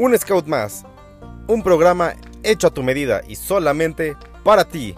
Un 0.00 0.16
Scout 0.16 0.46
más. 0.46 0.84
Un 1.48 1.64
programa 1.64 2.14
hecho 2.44 2.68
a 2.68 2.70
tu 2.70 2.84
medida 2.84 3.20
y 3.26 3.34
solamente 3.34 4.16
para 4.44 4.64
ti. 4.64 4.94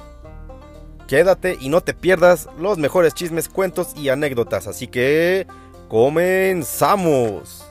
Quédate 1.09 1.57
y 1.59 1.71
no 1.71 1.81
te 1.81 1.95
pierdas 1.95 2.51
los 2.59 2.77
mejores 2.77 3.15
chismes, 3.15 3.49
cuentos 3.49 3.97
y 3.97 4.11
anécdotas. 4.11 4.67
Así 4.67 4.89
que 4.89 5.47
comenzamos. 5.89 7.67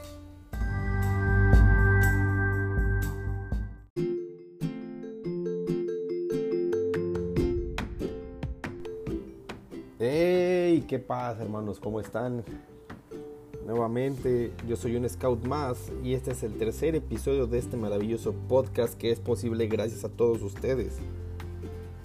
¡Hey! 9.99 10.83
¿Qué 10.87 10.97
pasa 10.97 11.43
hermanos? 11.43 11.79
¿Cómo 11.79 11.99
están? 11.99 12.43
Nuevamente, 13.69 14.51
yo 14.67 14.75
soy 14.75 14.95
un 14.95 15.07
scout 15.07 15.45
más 15.45 15.91
y 16.03 16.15
este 16.15 16.31
es 16.31 16.41
el 16.41 16.57
tercer 16.57 16.95
episodio 16.95 17.45
de 17.45 17.59
este 17.59 17.77
maravilloso 17.77 18.33
podcast 18.47 18.95
que 18.95 19.11
es 19.11 19.19
posible 19.19 19.67
gracias 19.67 20.03
a 20.03 20.09
todos 20.09 20.41
ustedes. 20.41 20.97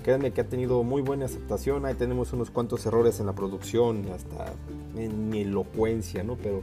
Créanme 0.02 0.34
que 0.34 0.42
ha 0.42 0.46
tenido 0.46 0.82
muy 0.82 1.00
buena 1.00 1.24
aceptación, 1.24 1.86
ahí 1.86 1.94
tenemos 1.94 2.34
unos 2.34 2.50
cuantos 2.50 2.84
errores 2.84 3.18
en 3.18 3.24
la 3.24 3.32
producción, 3.32 4.04
hasta 4.14 4.52
en 4.94 5.30
mi 5.30 5.40
elocuencia, 5.40 6.22
¿no? 6.22 6.36
Pero 6.36 6.60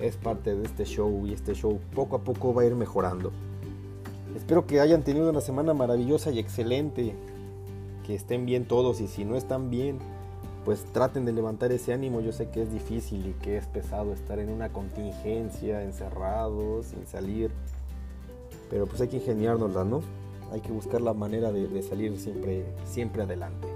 es 0.00 0.16
parte 0.16 0.56
de 0.56 0.64
este 0.64 0.86
show 0.86 1.24
y 1.24 1.34
este 1.34 1.54
show 1.54 1.78
poco 1.94 2.16
a 2.16 2.24
poco 2.24 2.52
va 2.52 2.62
a 2.62 2.66
ir 2.66 2.74
mejorando. 2.74 3.30
Espero 4.34 4.66
que 4.66 4.80
hayan 4.80 5.04
tenido 5.04 5.30
una 5.30 5.40
semana 5.40 5.72
maravillosa 5.72 6.32
y 6.32 6.40
excelente, 6.40 7.14
que 8.04 8.16
estén 8.16 8.44
bien 8.44 8.64
todos 8.64 9.00
y 9.02 9.06
si 9.06 9.24
no 9.24 9.36
están 9.36 9.70
bien, 9.70 10.00
pues 10.64 10.84
traten 10.92 11.24
de 11.24 11.32
levantar 11.32 11.72
ese 11.72 11.92
ánimo. 11.92 12.20
Yo 12.20 12.32
sé 12.32 12.48
que 12.50 12.62
es 12.62 12.72
difícil 12.72 13.26
y 13.26 13.32
que 13.42 13.56
es 13.56 13.66
pesado 13.66 14.12
estar 14.12 14.38
en 14.38 14.50
una 14.50 14.68
contingencia, 14.68 15.82
encerrados, 15.82 16.86
sin 16.86 17.06
salir. 17.06 17.50
Pero 18.70 18.86
pues 18.86 19.00
hay 19.00 19.08
que 19.08 19.16
ingeniárnosla, 19.16 19.84
¿no? 19.84 20.02
Hay 20.52 20.60
que 20.60 20.70
buscar 20.70 21.00
la 21.00 21.14
manera 21.14 21.50
de, 21.50 21.82
salir 21.82 22.16
siempre, 22.18 22.64
siempre 22.84 23.22
adelante. 23.22 23.66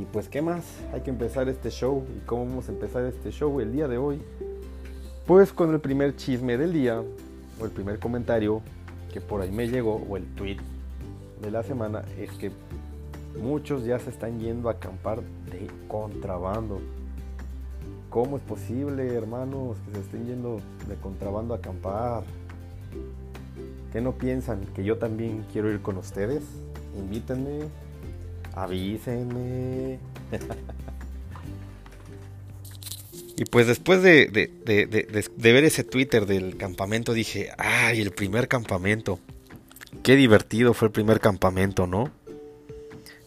Y 0.00 0.04
pues, 0.04 0.28
¿qué 0.28 0.42
más? 0.42 0.64
Hay 0.92 1.00
que 1.00 1.10
empezar 1.10 1.48
este 1.48 1.70
show. 1.70 2.04
¿Y 2.16 2.20
cómo 2.26 2.44
vamos 2.44 2.68
a 2.68 2.72
empezar 2.72 3.04
este 3.04 3.30
show 3.30 3.60
el 3.60 3.72
día 3.72 3.88
de 3.88 3.96
hoy? 3.96 4.20
Pues 5.26 5.52
con 5.52 5.72
el 5.72 5.80
primer 5.80 6.14
chisme 6.14 6.56
del 6.56 6.72
día, 6.72 7.02
o 7.60 7.64
el 7.64 7.70
primer 7.70 7.98
comentario 7.98 8.60
que 9.12 9.20
por 9.20 9.40
ahí 9.40 9.50
me 9.50 9.66
llegó, 9.66 9.96
o 10.08 10.16
el 10.16 10.26
tweet 10.34 10.58
de 11.40 11.50
la 11.50 11.62
semana, 11.62 12.04
es 12.18 12.30
que 12.32 12.52
Muchos 13.40 13.84
ya 13.84 13.98
se 13.98 14.10
están 14.10 14.38
yendo 14.40 14.68
a 14.68 14.72
acampar 14.72 15.22
de 15.50 15.68
contrabando. 15.88 16.80
¿Cómo 18.10 18.36
es 18.38 18.42
posible, 18.42 19.14
hermanos, 19.14 19.76
que 19.86 19.94
se 19.94 20.00
estén 20.00 20.26
yendo 20.26 20.60
de 20.88 20.96
contrabando 20.96 21.54
a 21.54 21.58
acampar? 21.58 22.24
¿Qué 23.92 24.00
no 24.00 24.12
piensan? 24.12 24.60
¿Que 24.74 24.82
yo 24.84 24.96
también 24.96 25.44
quiero 25.52 25.70
ir 25.70 25.82
con 25.82 25.98
ustedes? 25.98 26.42
Invítenme, 26.96 27.68
avísenme. 28.54 29.98
y 33.36 33.44
pues 33.44 33.66
después 33.66 34.02
de, 34.02 34.26
de, 34.26 35.52
ver 35.52 35.64
ese 35.64 35.84
Twitter 35.84 36.24
del 36.26 36.56
campamento 36.56 37.12
dije, 37.12 37.50
ay, 37.58 38.00
el 38.00 38.12
primer 38.12 38.48
campamento. 38.48 39.18
Qué 40.02 40.16
divertido 40.16 40.74
fue 40.74 40.88
el 40.88 40.92
primer 40.92 41.20
campamento, 41.20 41.86
¿no? 41.86 42.10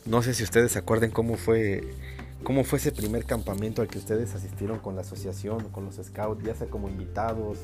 No 0.10 0.24
sé 0.24 0.34
si 0.34 0.44
ustedes 0.44 0.72
se 0.72 0.80
acuerden 0.80 1.12
cómo 1.12 1.36
fue, 1.36 1.84
cómo 2.44 2.64
fue 2.64 2.80
ese 2.80 2.92
primer 2.92 3.26
campamento 3.26 3.84
al 3.84 3.88
que 3.88 4.00
ustedes 4.00 4.34
asistieron 4.34 4.80
con 4.80 4.96
la 4.96 5.02
asociación, 5.02 5.70
con 5.70 5.86
los 5.86 5.98
scouts, 5.98 6.44
ya 6.44 6.56
sea 6.56 6.66
como 6.66 6.90
invitados 6.90 7.60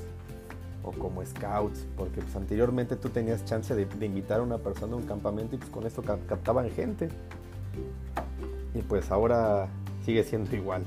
o 0.83 0.91
como 0.91 1.25
scouts, 1.25 1.87
porque 1.97 2.21
pues, 2.21 2.35
anteriormente 2.35 2.97
tú 2.97 3.09
tenías 3.09 3.45
chance 3.45 3.73
de, 3.73 3.87
invitar 4.05 4.41
a 4.41 4.43
una 4.43 4.59
persona 4.59 4.93
a 4.93 4.97
un 4.97 5.07
campamento 5.07 5.55
y 5.55 5.57
pues 5.57 5.71
con 5.71 5.87
esto 5.87 6.03
captaban 6.03 6.69
gente. 6.69 7.09
Y 8.75 8.83
pues 8.83 9.09
ahora 9.09 9.67
sigue 10.05 10.23
siendo 10.23 10.55
igual. 10.55 10.83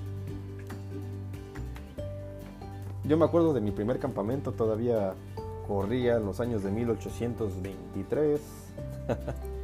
Yo 3.03 3.17
me 3.17 3.25
acuerdo 3.25 3.53
de 3.53 3.61
mi 3.61 3.73
primer 3.73 3.99
campamento, 3.99 4.53
todavía 4.53 5.15
corría 5.67 6.19
en 6.19 6.25
los 6.25 6.39
años 6.39 6.63
de 6.63 6.71
1823. 6.71 8.41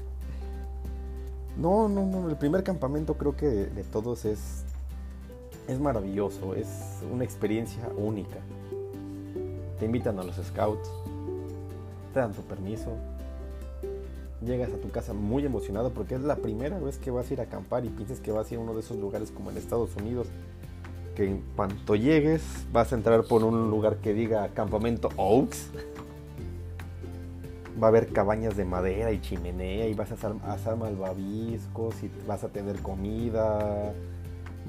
No, 1.56 1.88
no, 1.88 2.04
no. 2.04 2.28
El 2.28 2.36
primer 2.36 2.64
campamento 2.64 3.14
creo 3.14 3.36
que 3.36 3.46
de, 3.46 3.84
todos 3.84 4.24
es, 4.24 4.64
es 5.68 5.78
maravilloso. 5.80 6.54
Es 6.54 6.68
una 7.12 7.24
experiencia 7.24 7.88
única. 7.96 8.38
Te 9.78 9.86
invitan 9.86 10.18
a 10.18 10.24
los 10.24 10.36
scouts. 10.36 10.88
Te 12.12 12.20
dan 12.20 12.32
tu 12.32 12.42
permiso. 12.42 12.90
Llegas 14.44 14.72
a 14.72 14.76
tu 14.76 14.90
casa 14.90 15.14
muy 15.14 15.44
emocionado 15.44 15.90
porque 15.90 16.16
es 16.16 16.20
la 16.20 16.36
primera 16.36 16.78
vez 16.78 16.98
que 16.98 17.10
vas 17.10 17.30
a 17.30 17.32
ir 17.32 17.40
a 17.40 17.44
acampar 17.44 17.84
y 17.84 17.88
piensas 17.88 18.20
que 18.20 18.30
vas 18.30 18.50
a 18.50 18.54
ir 18.54 18.60
a 18.60 18.62
uno 18.62 18.74
de 18.74 18.80
esos 18.80 18.98
lugares 18.98 19.30
como 19.30 19.50
en 19.50 19.56
Estados 19.56 19.94
Unidos. 19.96 20.26
Que 21.14 21.26
en 21.26 21.44
cuanto 21.54 21.94
llegues 21.94 22.42
vas 22.72 22.92
a 22.92 22.96
entrar 22.96 23.24
por 23.24 23.44
un 23.44 23.70
lugar 23.70 23.98
que 23.98 24.12
diga 24.12 24.48
campamento 24.48 25.08
Oaks 25.16 25.70
va 27.82 27.88
a 27.88 27.90
haber 27.90 28.12
cabañas 28.12 28.56
de 28.56 28.64
madera 28.64 29.12
y 29.12 29.20
chimenea 29.20 29.88
y 29.88 29.94
vas 29.94 30.10
a 30.10 30.14
asar, 30.14 30.76
malvaviscos 30.76 32.02
y 32.02 32.10
vas 32.26 32.44
a 32.44 32.48
tener 32.48 32.80
comida. 32.80 33.92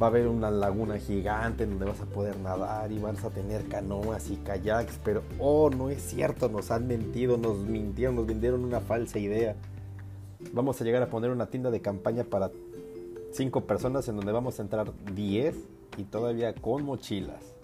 Va 0.02 0.08
a 0.08 0.10
haber 0.10 0.28
una 0.28 0.52
laguna 0.52 0.98
gigante 0.98 1.66
donde 1.66 1.86
vas 1.86 2.02
a 2.02 2.06
poder 2.06 2.38
nadar 2.40 2.92
y 2.92 3.00
vas 3.00 3.24
a 3.24 3.30
tener 3.30 3.68
canoas 3.70 4.30
y 4.30 4.36
kayaks, 4.36 5.00
pero 5.06 5.24
oh, 5.40 5.70
no 5.70 5.90
es 5.90 6.02
cierto, 6.02 6.50
nos 6.50 6.70
han 6.70 6.86
mentido, 6.88 7.38
nos 7.38 7.60
mintieron, 7.60 8.18
nos 8.18 8.26
vendieron 8.26 8.66
una 8.66 8.82
falsa 8.82 9.20
idea. 9.20 9.56
Vamos 10.52 10.82
a 10.82 10.84
llegar 10.84 11.02
a 11.02 11.10
poner 11.10 11.32
una 11.32 11.46
tienda 11.48 11.72
de 11.72 11.82
campaña 11.82 12.26
para 12.26 12.52
cinco 13.32 13.62
personas 13.62 14.08
en 14.10 14.18
donde 14.18 14.34
vamos 14.34 14.60
a 14.60 14.64
entrar 14.64 14.92
10 15.14 15.56
y 15.98 16.04
todavía 16.04 16.54
con 16.54 16.84
mochilas 16.84 17.56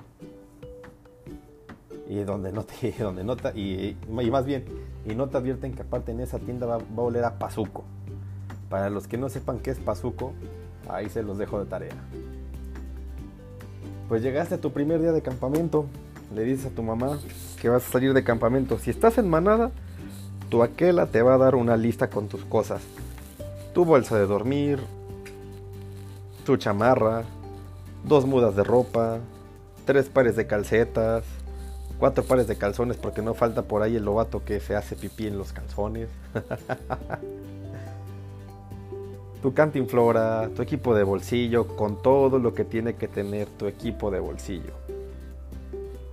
y 2.11 2.23
donde 2.23 2.51
no 2.51 2.65
te, 2.65 2.91
donde 2.99 3.23
nota 3.23 3.51
y, 3.55 3.95
más 4.09 4.45
bien, 4.45 4.65
y 5.05 5.15
no 5.15 5.29
te 5.29 5.37
advierten 5.37 5.73
que 5.73 5.81
aparte 5.81 6.11
en 6.11 6.19
esa 6.19 6.39
tienda 6.39 6.65
va, 6.65 6.75
a 6.75 7.01
oler 7.01 7.23
a 7.23 7.39
pazuco. 7.39 7.83
Para 8.69 8.89
los 8.89 9.07
que 9.07 9.17
no 9.17 9.29
sepan 9.29 9.59
qué 9.59 9.71
es 9.71 9.79
pazuco, 9.79 10.33
ahí 10.89 11.09
se 11.09 11.23
los 11.23 11.37
dejo 11.37 11.59
de 11.59 11.65
tarea. 11.65 11.95
Pues 14.07 14.21
llegaste 14.21 14.55
a 14.55 14.61
tu 14.61 14.71
primer 14.71 15.01
día 15.01 15.11
de 15.11 15.21
campamento, 15.21 15.85
le 16.33 16.43
dices 16.43 16.67
a 16.67 16.75
tu 16.75 16.83
mamá 16.83 17.19
que 17.61 17.69
vas 17.69 17.87
a 17.87 17.91
salir 17.91 18.13
de 18.13 18.23
campamento. 18.23 18.77
Si 18.77 18.89
estás 18.89 19.17
en 19.17 19.29
manada, 19.29 19.71
tu 20.49 20.63
aquela 20.63 21.07
te 21.07 21.21
va 21.21 21.35
a 21.35 21.37
dar 21.37 21.55
una 21.55 21.77
lista 21.77 22.09
con 22.09 22.27
tus 22.27 22.43
cosas. 22.45 22.81
Tu 23.73 23.85
bolsa 23.85 24.17
de 24.17 24.25
dormir, 24.25 24.79
tu 26.45 26.57
chamarra, 26.57 27.23
dos 28.03 28.25
mudas 28.25 28.55
de 28.55 28.63
ropa, 28.63 29.19
tres 29.85 30.09
pares 30.09 30.35
de 30.35 30.47
calcetas, 30.47 31.23
cuatro 32.01 32.23
pares 32.23 32.47
de 32.47 32.55
calzones 32.55 32.97
porque 32.97 33.21
no 33.21 33.35
falta 33.35 33.61
por 33.61 33.83
ahí 33.83 33.95
el 33.95 34.03
lobato 34.03 34.43
que 34.43 34.59
se 34.59 34.75
hace 34.75 34.95
pipí 34.95 35.27
en 35.27 35.37
los 35.37 35.53
calzones. 35.53 36.09
tu 39.43 39.53
cantinflora, 39.53 40.49
tu 40.55 40.63
equipo 40.63 40.95
de 40.95 41.03
bolsillo, 41.03 41.67
con 41.67 42.01
todo 42.01 42.39
lo 42.39 42.55
que 42.55 42.65
tiene 42.65 42.95
que 42.95 43.07
tener 43.07 43.47
tu 43.49 43.67
equipo 43.67 44.09
de 44.09 44.19
bolsillo. 44.19 44.73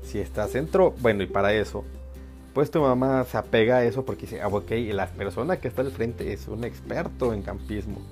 Si 0.03 0.19
estás 0.19 0.53
dentro, 0.53 0.93
bueno, 1.01 1.23
y 1.23 1.27
para 1.27 1.55
eso, 1.55 1.85
pues 2.53 2.71
tu 2.71 2.83
mamá 2.83 3.25
se 3.25 3.39
apega 3.39 3.79
a 3.79 3.85
eso 3.85 4.05
porque 4.05 4.27
dice, 4.27 4.43
ah, 4.43 4.49
ok, 4.49 4.71
la 4.93 5.07
persona 5.07 5.57
que 5.57 5.69
está 5.69 5.81
al 5.81 5.91
frente 5.91 6.35
es 6.35 6.49
un 6.49 6.65
experto 6.65 7.33
en 7.33 7.41
campismo. 7.41 8.03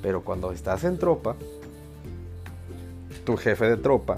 Pero 0.00 0.22
cuando 0.22 0.52
estás 0.52 0.84
en 0.84 0.96
tropa, 0.96 1.34
tu 3.24 3.36
jefe 3.36 3.68
de 3.68 3.78
tropa 3.78 4.14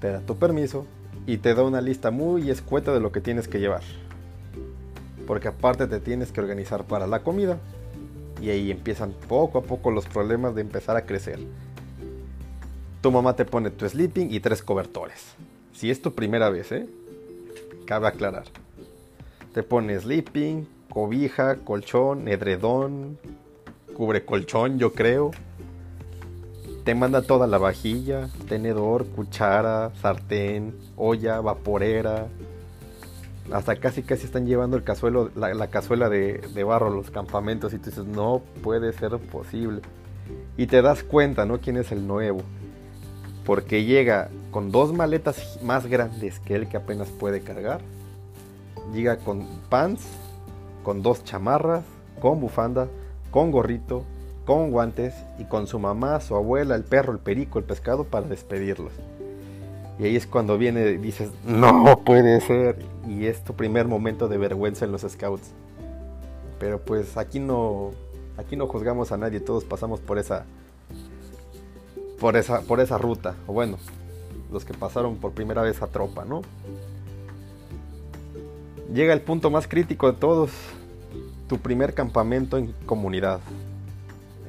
te 0.00 0.10
da 0.10 0.20
tu 0.20 0.36
permiso 0.36 0.86
y 1.26 1.38
te 1.38 1.54
da 1.54 1.62
una 1.62 1.80
lista 1.80 2.10
muy 2.10 2.50
escueta 2.50 2.92
de 2.92 3.00
lo 3.00 3.12
que 3.12 3.20
tienes 3.20 3.46
que 3.46 3.60
llevar. 3.60 3.82
Porque 5.26 5.48
aparte 5.48 5.86
te 5.86 6.00
tienes 6.00 6.32
que 6.32 6.40
organizar 6.40 6.84
para 6.84 7.06
la 7.06 7.22
comida 7.22 7.58
y 8.40 8.50
ahí 8.50 8.70
empiezan 8.70 9.12
poco 9.28 9.58
a 9.58 9.62
poco 9.62 9.90
los 9.90 10.06
problemas 10.06 10.54
de 10.54 10.62
empezar 10.62 10.96
a 10.96 11.04
crecer. 11.04 11.38
Tu 13.00 13.10
mamá 13.10 13.36
te 13.36 13.44
pone 13.44 13.70
tu 13.70 13.88
sleeping 13.88 14.32
y 14.32 14.40
tres 14.40 14.62
cobertores. 14.62 15.34
Si 15.72 15.90
es 15.90 16.02
tu 16.02 16.14
primera 16.14 16.50
vez, 16.50 16.72
¿eh? 16.72 16.86
Cabe 17.86 18.08
aclarar. 18.08 18.44
Te 19.54 19.62
pone 19.62 19.98
sleeping, 19.98 20.66
cobija, 20.90 21.56
colchón, 21.56 22.28
edredón, 22.28 23.18
cubre 23.94 24.24
colchón, 24.24 24.78
yo 24.78 24.92
creo 24.92 25.30
te 26.84 26.94
manda 26.94 27.22
toda 27.22 27.46
la 27.46 27.58
vajilla, 27.58 28.28
tenedor, 28.48 29.06
cuchara, 29.06 29.92
sartén, 30.00 30.74
olla, 30.96 31.40
vaporera. 31.40 32.28
Hasta 33.52 33.76
casi 33.76 34.02
casi 34.02 34.24
están 34.24 34.46
llevando 34.46 34.76
el 34.76 34.84
cazuelo, 34.84 35.30
la, 35.34 35.66
cazuela 35.68 36.08
de, 36.08 36.38
de, 36.54 36.64
barro 36.64 36.90
los 36.90 37.10
campamentos 37.10 37.72
y 37.74 37.78
tú 37.78 37.90
dices, 37.90 38.06
no 38.06 38.42
puede 38.62 38.92
ser 38.92 39.18
posible. 39.18 39.82
Y 40.56 40.66
te 40.66 40.82
das 40.82 41.02
cuenta, 41.02 41.44
¿no? 41.44 41.60
¿Quién 41.60 41.76
es 41.76 41.90
el 41.92 42.06
nuevo? 42.06 42.42
Porque 43.44 43.84
llega 43.84 44.28
con 44.50 44.70
dos 44.70 44.92
maletas 44.92 45.58
más 45.62 45.86
grandes 45.86 46.38
que 46.40 46.54
él 46.54 46.68
que 46.68 46.76
apenas 46.76 47.08
puede 47.08 47.40
cargar. 47.40 47.80
Llega 48.94 49.18
con 49.18 49.46
pants, 49.68 50.02
con 50.82 51.02
dos 51.02 51.24
chamarras, 51.24 51.84
con 52.20 52.40
bufanda, 52.40 52.88
con 53.30 53.50
gorrito, 53.50 54.04
con 54.44 54.70
guantes 54.70 55.14
y 55.38 55.44
con 55.44 55.66
su 55.66 55.78
mamá, 55.78 56.20
su 56.20 56.34
abuela, 56.34 56.74
el 56.74 56.84
perro, 56.84 57.12
el 57.12 57.18
perico, 57.18 57.58
el 57.58 57.64
pescado 57.64 58.04
para 58.04 58.26
despedirlos. 58.26 58.92
Y 59.98 60.04
ahí 60.04 60.16
es 60.16 60.26
cuando 60.26 60.56
viene 60.56 60.92
y 60.92 60.96
dices, 60.96 61.30
no 61.44 62.00
puede 62.04 62.40
ser. 62.40 62.78
Y 63.06 63.26
es 63.26 63.44
tu 63.44 63.54
primer 63.54 63.86
momento 63.86 64.28
de 64.28 64.38
vergüenza 64.38 64.86
en 64.86 64.92
los 64.92 65.02
scouts. 65.02 65.52
Pero 66.58 66.80
pues 66.80 67.18
aquí 67.18 67.38
no, 67.38 67.90
aquí 68.38 68.56
no 68.56 68.66
juzgamos 68.66 69.12
a 69.12 69.18
nadie, 69.18 69.40
todos 69.40 69.64
pasamos 69.64 70.00
por 70.00 70.18
esa, 70.18 70.46
por 72.18 72.36
esa, 72.36 72.62
por 72.62 72.80
esa 72.80 72.96
ruta. 72.96 73.34
O 73.46 73.52
bueno, 73.52 73.76
los 74.50 74.64
que 74.64 74.72
pasaron 74.74 75.16
por 75.16 75.32
primera 75.32 75.62
vez 75.62 75.82
a 75.82 75.86
tropa, 75.86 76.24
¿no? 76.24 76.42
Llega 78.92 79.12
el 79.12 79.20
punto 79.20 79.50
más 79.50 79.68
crítico 79.68 80.10
de 80.10 80.18
todos, 80.18 80.50
tu 81.46 81.58
primer 81.58 81.94
campamento 81.94 82.56
en 82.56 82.72
comunidad. 82.86 83.40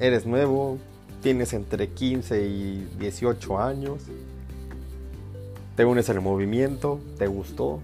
Eres 0.01 0.25
nuevo, 0.25 0.77
tienes 1.21 1.53
entre 1.53 1.87
15 1.87 2.45
y 2.45 2.89
18 2.99 3.57
años 3.57 4.01
te 5.75 5.85
unes 5.85 6.09
al 6.09 6.21
movimiento, 6.21 6.99
te 7.17 7.27
gustó, 7.27 7.79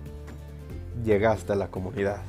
llegaste 1.05 1.53
a 1.53 1.55
la 1.55 1.69
comunidad, 1.69 2.21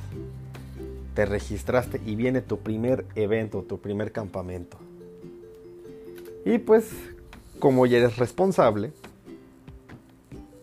te 1.13 1.25
registraste 1.25 2.01
y 2.05 2.15
viene 2.15 2.41
tu 2.41 2.59
primer 2.59 3.05
evento, 3.15 3.61
tu 3.63 3.77
primer 3.79 4.11
campamento. 4.11 4.77
Y 6.45 6.57
pues, 6.59 6.89
como 7.59 7.85
ya 7.85 7.97
eres 7.97 8.17
responsable, 8.17 8.93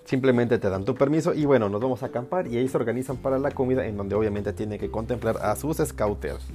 simplemente 0.07 0.59
te 0.59 0.71
dan 0.71 0.85
tu 0.85 0.95
permiso 0.95 1.35
y 1.35 1.45
bueno, 1.45 1.69
nos 1.69 1.81
vamos 1.81 2.03
a 2.03 2.07
acampar 2.07 2.47
y 2.47 2.57
ahí 2.57 2.69
se 2.69 2.77
organizan 2.77 3.19
para 3.19 3.39
la 3.39 3.51
comida 3.51 3.87
en 3.87 3.97
donde 3.97 4.15
obviamente 4.15 4.53
tiene 4.55 4.79
que 4.79 4.91
contemplar 4.91 5.37
a 5.43 5.55
sus 5.57 5.77
scouters. 5.77 6.47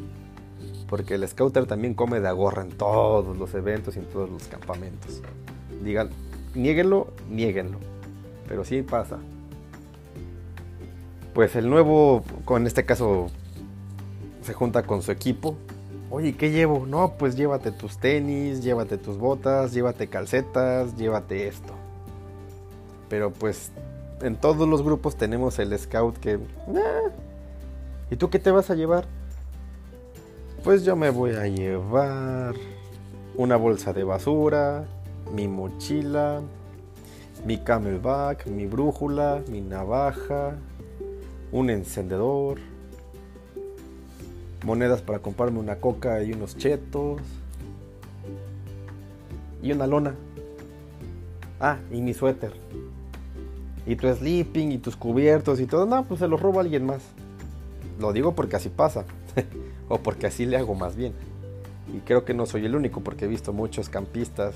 Porque 0.92 1.16
el 1.16 1.28
scouter 1.28 1.66
también 1.66 1.96
come 1.96 2.20
de 2.20 2.28
agorra 2.28 2.62
en 2.62 2.70
todos 2.70 3.36
los 3.36 3.52
eventos 3.56 3.96
y 3.96 4.00
en 4.00 4.06
todos 4.06 4.30
los 4.30 4.44
campamentos. 4.44 5.24
Digan, 5.84 6.12
niéguenlo, 6.54 7.08
niéguenlo 7.28 7.80
pero 8.52 8.66
sí 8.66 8.82
pasa. 8.82 9.18
Pues 11.34 11.56
el 11.56 11.70
nuevo, 11.70 12.22
con 12.44 12.68
este 12.68 12.86
caso, 12.86 13.28
se 14.42 14.52
junta 14.52 14.84
con 14.84 15.02
su 15.02 15.14
equipo. 15.14 15.56
Oye, 16.10 16.36
¿qué 16.36 16.52
llevo? 16.52 16.86
No, 16.86 17.14
pues 17.18 17.38
llévate 17.38 17.72
tus 17.72 17.98
tenis, 17.98 18.62
llévate 18.62 18.98
tus 18.98 19.18
botas, 19.18 19.72
llévate 19.72 20.08
calcetas, 20.08 20.98
llévate 20.98 21.48
esto. 21.48 21.74
Pero 23.08 23.32
pues 23.32 23.72
en 24.22 24.36
todos 24.36 24.68
los 24.68 24.82
grupos 24.82 25.16
tenemos 25.16 25.58
el 25.58 25.80
scout 25.80 26.18
que... 26.18 26.38
¿Y 28.10 28.18
tú 28.18 28.30
qué 28.30 28.40
te 28.40 28.52
vas 28.52 28.70
a 28.70 28.76
llevar? 28.76 29.06
Pues 30.64 30.86
yo 30.86 30.96
me 30.96 31.10
voy 31.10 31.32
a 31.32 31.48
llevar 31.48 32.54
una 33.36 33.56
bolsa 33.56 33.94
de 33.94 34.04
basura, 34.04 34.86
mi 35.34 35.48
mochila, 35.48 36.44
mi 37.48 37.58
camelback, 37.58 38.46
mi 38.46 38.68
brújula, 38.68 39.42
mi 39.50 39.60
navaja, 39.60 40.58
un 41.52 41.72
encendedor, 41.72 42.60
monedas 44.64 45.02
para 45.02 45.18
comprarme 45.18 45.58
una 45.58 45.78
coca 45.78 46.22
y 46.22 46.32
unos 46.32 46.56
chetos 46.56 47.20
y 49.64 49.72
una 49.72 49.88
lona. 49.88 50.14
Ah, 51.60 51.80
y 51.90 52.02
mi 52.02 52.14
suéter. 52.14 52.54
Y 53.88 53.96
tu 53.96 54.14
sleeping 54.14 54.72
y 54.72 54.78
tus 54.78 54.96
cubiertos 54.96 55.60
y 55.60 55.66
todo. 55.66 55.88
No, 55.88 56.06
pues 56.06 56.20
se 56.20 56.28
los 56.28 56.40
robo 56.40 56.60
a 56.60 56.62
alguien 56.62 56.86
más. 56.86 57.02
Lo 58.00 58.14
digo 58.14 58.36
porque 58.36 58.58
así 58.58 58.70
pasa. 58.70 59.06
o 59.92 60.00
porque 60.00 60.28
así 60.28 60.46
le 60.46 60.58
hago 60.58 60.74
más 60.74 60.96
bien. 60.96 61.14
Y 61.94 62.00
creo 62.00 62.24
que 62.24 62.34
no 62.34 62.46
soy 62.46 62.66
el 62.66 62.76
único 62.76 63.02
porque 63.02 63.26
he 63.26 63.28
visto 63.28 63.54
muchos 63.54 63.90
campistas 63.90 64.56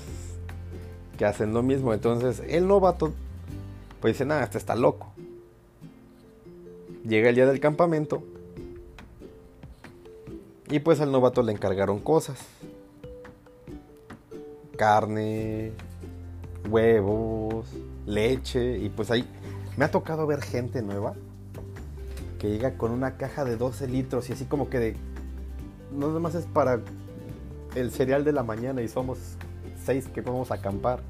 que 1.18 1.24
hacen 1.24 1.52
lo 1.52 1.62
mismo. 1.62 1.92
Entonces 1.92 2.42
el 2.48 2.66
novato 2.66 3.12
pues 4.00 4.14
dice, 4.14 4.24
nada, 4.24 4.44
este 4.44 4.58
está 4.58 4.74
loco. 4.74 5.12
Llega 7.06 7.28
el 7.28 7.34
día 7.34 7.46
del 7.46 7.60
campamento 7.60 8.22
y 10.68 10.80
pues 10.80 11.00
al 11.00 11.12
novato 11.12 11.42
le 11.42 11.52
encargaron 11.52 12.00
cosas. 12.00 12.38
Carne, 14.76 15.72
huevos, 16.68 17.66
leche 18.06 18.78
y 18.78 18.88
pues 18.88 19.10
ahí 19.10 19.24
me 19.76 19.84
ha 19.84 19.90
tocado 19.90 20.26
ver 20.26 20.42
gente 20.42 20.82
nueva 20.82 21.14
que 22.38 22.50
llega 22.50 22.76
con 22.76 22.90
una 22.90 23.16
caja 23.16 23.44
de 23.44 23.56
12 23.56 23.88
litros 23.88 24.28
y 24.28 24.32
así 24.32 24.44
como 24.44 24.68
que 24.68 24.78
de... 24.78 24.96
No 25.92 26.10
nomás 26.10 26.34
es 26.34 26.46
para 26.46 26.80
el 27.74 27.90
cereal 27.90 28.24
de 28.24 28.32
la 28.32 28.42
mañana 28.42 28.82
y 28.82 28.88
somos 28.88 29.18
seis 29.84 30.08
que 30.08 30.20
vamos 30.20 30.50
a 30.50 30.54
acampar. 30.54 31.00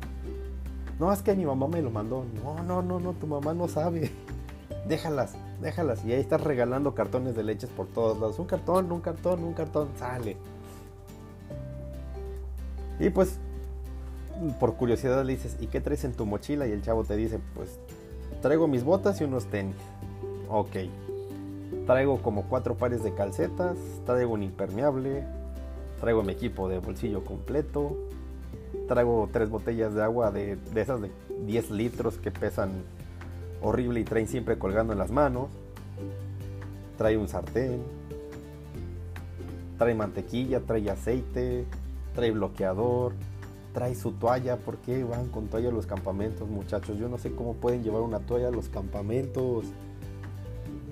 No, 0.98 1.12
es 1.12 1.22
que 1.22 1.34
mi 1.34 1.44
mamá 1.44 1.68
me 1.68 1.82
lo 1.82 1.90
mandó. 1.90 2.24
No, 2.42 2.62
no, 2.62 2.82
no, 2.82 2.98
no, 2.98 3.12
tu 3.12 3.26
mamá 3.26 3.54
no 3.54 3.68
sabe. 3.68 4.10
Déjalas, 4.88 5.34
déjalas. 5.60 6.04
Y 6.04 6.12
ahí 6.12 6.20
estás 6.20 6.40
regalando 6.42 6.94
cartones 6.94 7.34
de 7.34 7.42
leches 7.42 7.70
por 7.70 7.86
todos 7.86 8.18
lados. 8.18 8.38
Un 8.38 8.46
cartón, 8.46 8.90
un 8.92 9.00
cartón, 9.00 9.42
un 9.42 9.52
cartón, 9.52 9.88
sale. 9.98 10.36
Y 13.00 13.10
pues, 13.10 13.38
por 14.60 14.74
curiosidad 14.76 15.24
le 15.24 15.34
dices, 15.34 15.56
¿y 15.60 15.66
qué 15.66 15.80
traes 15.80 16.04
en 16.04 16.12
tu 16.12 16.24
mochila? 16.24 16.66
Y 16.66 16.72
el 16.72 16.82
chavo 16.82 17.04
te 17.04 17.16
dice, 17.16 17.40
pues, 17.54 17.78
traigo 18.40 18.68
mis 18.68 18.84
botas 18.84 19.20
y 19.20 19.24
unos 19.24 19.46
tenis. 19.46 19.76
Ok. 20.48 20.76
Traigo 21.86 22.22
como 22.22 22.48
cuatro 22.48 22.76
pares 22.76 23.02
de 23.02 23.14
calcetas, 23.14 23.76
traigo 24.04 24.34
un 24.34 24.42
impermeable, 24.42 25.24
traigo 26.00 26.22
mi 26.22 26.32
equipo 26.32 26.68
de 26.68 26.78
bolsillo 26.78 27.24
completo, 27.24 27.96
Traigo 28.88 29.28
tres 29.32 29.50
botellas 29.50 29.94
de 29.94 30.02
agua 30.02 30.30
de, 30.30 30.58
esas 30.74 31.00
de 31.00 31.10
10 31.44 31.70
litros 31.72 32.18
que 32.18 32.30
pesan 32.30 32.70
horrible 33.60 34.00
y 34.00 34.04
traen 34.04 34.28
siempre 34.28 34.58
colgando 34.58 34.92
en 34.92 34.98
las 34.98 35.10
manos. 35.10 35.48
Trae 36.96 37.16
un 37.16 37.28
sartén. 37.28 37.82
Trae 39.76 39.94
mantequilla, 39.94 40.60
trae 40.60 40.88
aceite, 40.88 41.66
trae 42.14 42.30
bloqueador, 42.30 43.12
trae 43.74 43.94
su 43.94 44.12
toalla. 44.12 44.56
¿Por 44.56 44.76
qué 44.78 45.02
van 45.02 45.28
con 45.28 45.48
toalla 45.48 45.68
a 45.68 45.72
los 45.72 45.86
campamentos, 45.86 46.48
muchachos? 46.48 46.96
Yo 46.96 47.08
no 47.08 47.18
sé 47.18 47.32
cómo 47.32 47.54
pueden 47.54 47.82
llevar 47.82 48.02
una 48.02 48.20
toalla 48.20 48.48
a 48.48 48.52
los 48.52 48.68
campamentos. 48.68 49.66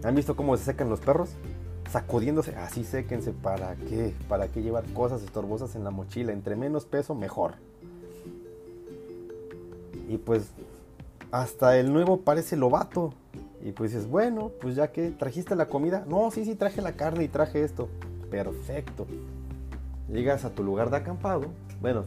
¿Han 0.04 0.14
visto 0.14 0.36
cómo 0.36 0.56
se 0.56 0.64
secan 0.64 0.90
los 0.90 1.00
perros? 1.00 1.30
Sacudiéndose, 1.90 2.54
así 2.56 2.84
séquense. 2.84 3.32
¿Para 3.32 3.74
qué? 3.76 4.14
¿Para 4.28 4.48
qué 4.48 4.62
llevar 4.62 4.84
cosas 4.92 5.22
estorbosas 5.22 5.74
en 5.76 5.84
la 5.84 5.90
mochila? 5.90 6.32
Entre 6.32 6.56
menos 6.56 6.84
peso, 6.84 7.14
mejor. 7.14 7.54
Y 10.08 10.18
pues 10.18 10.50
hasta 11.30 11.78
el 11.78 11.92
nuevo 11.92 12.20
parece 12.20 12.56
lobato. 12.56 13.14
Y 13.64 13.72
pues 13.72 13.92
dices, 13.92 14.06
bueno, 14.06 14.50
pues 14.60 14.76
ya 14.76 14.92
que 14.92 15.10
trajiste 15.10 15.56
la 15.56 15.66
comida. 15.66 16.04
No, 16.06 16.30
sí, 16.30 16.44
sí, 16.44 16.54
traje 16.54 16.82
la 16.82 16.92
carne 16.92 17.24
y 17.24 17.28
traje 17.28 17.64
esto. 17.64 17.88
Perfecto. 18.30 19.06
Llegas 20.12 20.44
a 20.44 20.50
tu 20.50 20.62
lugar 20.62 20.90
de 20.90 20.98
acampado. 20.98 21.46
Bueno, 21.80 22.04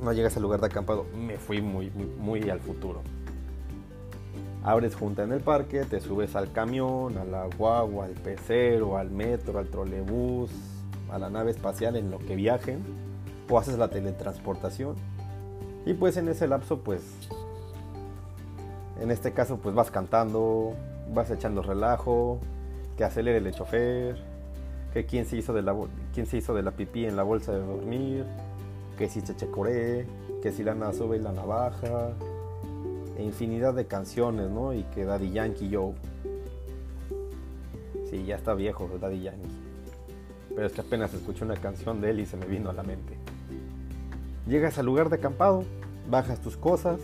no 0.00 0.12
llegas 0.12 0.36
al 0.36 0.42
lugar 0.42 0.60
de 0.60 0.66
acampado. 0.66 1.06
Me 1.16 1.38
fui 1.38 1.60
muy, 1.60 1.90
muy, 1.90 2.06
muy 2.40 2.50
al 2.50 2.60
futuro. 2.60 3.02
Abres 4.68 4.94
junta 4.94 5.22
en 5.22 5.32
el 5.32 5.40
parque, 5.40 5.86
te 5.86 5.98
subes 5.98 6.36
al 6.36 6.52
camión, 6.52 7.16
a 7.16 7.24
la 7.24 7.46
guagua, 7.56 8.04
al 8.04 8.12
pecero, 8.12 8.98
al 8.98 9.10
metro, 9.10 9.58
al 9.58 9.68
trolebús, 9.68 10.50
a 11.10 11.18
la 11.18 11.30
nave 11.30 11.52
espacial 11.52 11.96
en 11.96 12.10
lo 12.10 12.18
que 12.18 12.36
viajen. 12.36 12.84
O 13.48 13.58
haces 13.58 13.78
la 13.78 13.88
teletransportación 13.88 14.94
y 15.86 15.94
pues 15.94 16.18
en 16.18 16.28
ese 16.28 16.46
lapso, 16.46 16.80
pues, 16.80 17.00
en 19.00 19.10
este 19.10 19.32
caso, 19.32 19.56
pues 19.56 19.74
vas 19.74 19.90
cantando, 19.90 20.74
vas 21.14 21.30
echando 21.30 21.62
relajo, 21.62 22.38
que 22.98 23.04
acelere 23.04 23.38
el 23.38 23.54
chofer, 23.54 24.18
que 24.92 25.06
quién 25.06 25.24
se 25.24 25.38
hizo 25.38 25.54
de 25.54 25.62
la, 25.62 25.74
quién 26.12 26.26
se 26.26 26.36
hizo 26.36 26.52
de 26.52 26.62
la 26.62 26.72
pipí 26.72 27.06
en 27.06 27.16
la 27.16 27.22
bolsa 27.22 27.52
de 27.52 27.60
dormir, 27.60 28.26
que 28.98 29.08
si 29.08 29.22
chechecoré, 29.22 30.06
que 30.42 30.52
si 30.52 30.62
lana 30.62 30.92
sube 30.92 31.18
la 31.18 31.32
navaja, 31.32 32.10
e 33.18 33.22
infinidad 33.22 33.74
de 33.74 33.86
canciones, 33.86 34.48
¿no? 34.48 34.72
Y 34.72 34.84
que 34.84 35.04
Daddy 35.04 35.32
Yankee 35.32 35.68
yo. 35.68 35.92
Sí, 38.08 38.24
ya 38.24 38.36
está 38.36 38.54
viejo 38.54 38.88
Daddy 39.00 39.22
Yankee. 39.22 39.50
Pero 40.54 40.66
es 40.66 40.72
que 40.72 40.80
apenas 40.80 41.12
escuché 41.12 41.44
una 41.44 41.56
canción 41.56 42.00
de 42.00 42.10
él 42.10 42.20
y 42.20 42.26
se 42.26 42.36
me 42.36 42.46
vino 42.46 42.70
a 42.70 42.72
la 42.72 42.84
mente. 42.84 43.18
Llegas 44.46 44.78
al 44.78 44.86
lugar 44.86 45.10
de 45.10 45.16
acampado, 45.16 45.64
bajas 46.08 46.40
tus 46.40 46.56
cosas. 46.56 47.00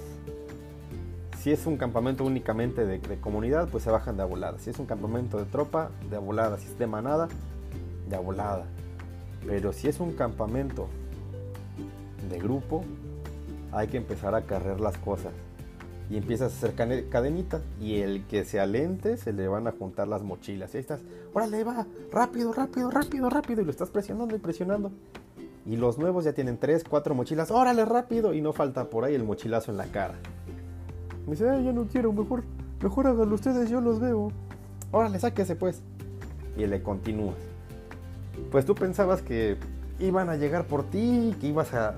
Si 1.40 1.50
es 1.50 1.66
un 1.66 1.76
campamento 1.76 2.25
únicamente 2.25 2.87
de, 2.87 3.00
comunidad, 3.21 3.68
pues 3.68 3.85
se 3.85 3.90
bajan 3.90 4.16
de 4.16 4.23
abolada. 4.23 4.59
Si 4.59 4.71
es 4.71 4.78
un 4.78 4.87
campamento 4.87 5.37
de 5.37 5.44
tropa, 5.44 5.90
de 6.09 6.16
abolada. 6.16 6.56
Si 6.59 6.68
es 6.68 6.78
de 6.78 6.87
manada, 6.87 7.28
de 8.09 8.16
abolada. 8.16 8.64
Pero 9.47 9.73
si 9.73 9.88
es 9.88 10.00
un 10.00 10.12
campamento 10.12 10.88
de 12.30 12.38
grupo, 12.38 12.85
hay 13.73 13.88
que 13.88 13.99
empezar 13.99 14.35
a 14.35 14.42
cargar 14.42 14.80
las 14.80 14.97
cosas. 14.97 15.33
Y 16.11 16.16
empiezas 16.16 16.52
a 16.52 16.56
hacer 16.56 16.75
cadenita. 17.08 17.61
Y 17.80 18.00
el 18.00 18.26
que 18.26 18.44
se 18.44 18.61
alente 18.61 19.16
se 19.16 19.32
le 19.32 19.49
van 19.49 19.66
a 19.66 19.73
juntar 19.73 20.08
las 20.08 20.23
mochilas. 20.23 20.75
Y 20.75 20.76
ahí 20.76 20.80
estás, 20.82 21.00
órale, 21.32 21.64
va, 21.64 21.87
rápido, 22.12 22.52
rápido, 22.52 22.90
rápido, 22.90 23.30
rápido. 23.30 23.62
Y 23.62 23.64
lo 23.64 23.70
estás 23.70 23.90
presionando 23.90 24.37
y 24.37 24.38
presionando. 24.38 24.92
Y 25.66 25.76
los 25.76 25.99
nuevos 25.99 26.25
ya 26.25 26.34
tienen 26.34 26.58
3, 26.58 26.84
4 26.84 27.14
mochilas. 27.14 27.50
Órale, 27.50 27.84
rápido. 27.84 28.34
Y 28.34 28.40
no 28.40 28.52
falta 28.52 28.90
por 28.90 29.04
ahí 29.04 29.14
el 29.14 29.25
mochilazo 29.25 29.70
en 29.70 29.78
la 29.78 29.87
cara. 29.87 30.14
Me 31.26 31.32
dice, 31.32 31.44
yo 31.64 31.73
no 31.73 31.87
quiero, 31.87 32.12
mejor, 32.12 32.44
mejor 32.82 33.06
háganlo 33.06 33.34
ustedes, 33.34 33.70
yo 33.70 33.80
los 33.80 33.99
veo. 33.99 34.30
Órale, 34.92 35.18
sáquese 35.18 35.56
pues. 35.56 35.80
Y 36.56 36.66
le 36.66 36.82
continúas. 36.82 37.37
Pues 38.50 38.66
tú 38.66 38.75
pensabas 38.75 39.23
que 39.23 39.56
iban 40.00 40.28
a 40.28 40.37
llegar 40.37 40.66
por 40.66 40.84
ti, 40.84 41.34
que 41.40 41.46
ibas 41.46 41.73
a 41.73 41.94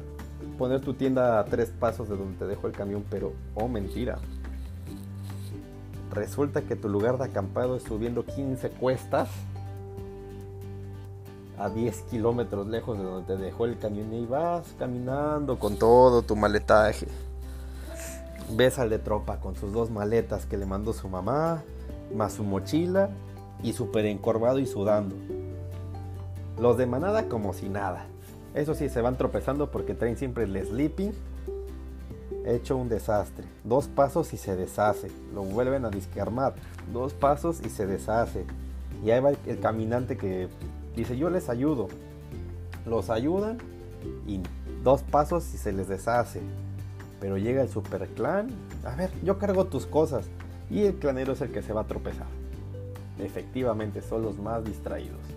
poner 0.59 0.81
tu 0.81 0.95
tienda 0.95 1.38
a 1.38 1.45
tres 1.45 1.71
pasos 1.71 2.09
de 2.09 2.17
donde 2.17 2.38
te 2.38 2.47
dejó 2.47 2.67
el 2.67 2.73
camión, 2.73 3.05
pero 3.11 3.33
oh 3.55 3.69
mentira. 3.69 4.19
Resulta 6.12 6.62
que 6.62 6.76
tu 6.76 6.88
lugar 6.88 7.19
de 7.19 7.25
acampado 7.25 7.76
es 7.76 7.83
subiendo 7.83 8.25
15 8.25 8.71
cuestas 8.71 9.29
a 11.59 11.69
10 11.69 12.03
kilómetros 12.11 12.67
lejos 12.67 12.99
de 12.99 13.05
donde 13.05 13.35
te 13.35 13.43
dejó 13.43 13.65
el 13.65 13.79
camión 13.79 14.12
y 14.12 14.26
vas 14.26 14.67
caminando 14.79 15.59
con 15.59 15.76
todo 15.76 16.23
tu 16.23 16.37
maletaje. 16.37 17.07
Ves 18.50 18.79
al 18.79 18.91
de 18.91 18.99
tropa 18.99 19.41
con 19.41 19.57
sus 19.57 19.73
dos 19.73 19.91
maletas 19.91 20.47
que 20.47 20.57
le 20.57 20.67
mandó 20.67 20.93
su 20.93 21.09
mamá, 21.09 21.62
más 22.15 22.35
su 22.35 22.45
mochila 22.45 23.11
y 23.62 23.73
súper 23.73 24.07
encorvado 24.07 24.59
y 24.59 24.67
sudando. 24.67 25.17
Los 26.61 26.76
de 26.76 26.87
manada 26.87 27.29
como 27.29 27.53
si 27.53 27.69
nada. 27.69 28.07
Eso 28.57 28.75
sí, 28.75 28.89
se 28.89 29.03
van 29.03 29.19
tropezando 29.19 29.71
porque 29.71 29.93
traen 29.93 30.17
siempre 30.17 30.45
el 30.45 30.67
sleeping. 30.67 31.13
Hecho 32.47 32.79
un 32.79 32.89
desastre. 32.89 33.45
Dos 33.65 33.87
pasos 33.87 34.33
y 34.33 34.39
se 34.39 34.57
deshace. 34.57 35.11
Lo 35.35 35.43
vuelven 35.43 35.85
a 35.85 35.91
disquearmar. 35.91 36.55
Dos 36.91 37.13
pasos 37.13 37.61
y 37.63 37.69
se 37.69 37.87
deshace. 37.87 38.47
Y 39.05 39.11
ahí 39.11 39.21
va 39.21 39.33
el, 39.33 39.61
caminante 39.61 40.17
que 40.17 40.49
dice 40.97 41.19
yo 41.19 41.29
les 41.29 41.51
ayudo. 41.51 41.89
Los 42.87 43.11
ayudan 43.11 43.59
y 44.27 44.41
dos 44.83 45.03
pasos 45.03 45.53
y 45.53 45.59
se 45.59 45.73
les 45.73 45.89
deshace. 45.89 46.41
Pero 47.21 47.37
llega 47.37 47.61
el 47.61 47.69
super 47.69 48.09
clan. 48.09 48.49
A 48.87 48.97
ver, 48.97 49.11
yo 49.23 49.39
cargo 49.39 49.67
tus 49.67 49.85
cosas. 49.85 50.25
Y 50.71 50.85
el 50.85 50.95
clanero 50.95 51.35
es 51.35 51.43
el 51.43 51.53
que 51.53 51.61
se 51.61 51.75
va 51.75 51.83
a 51.83 51.87
tropezar. 51.87 52.27
Efectivamente, 53.19 54.01
son 54.01 54.23
los 54.23 54.39
más 54.39 54.65
distraídos. 54.65 55.36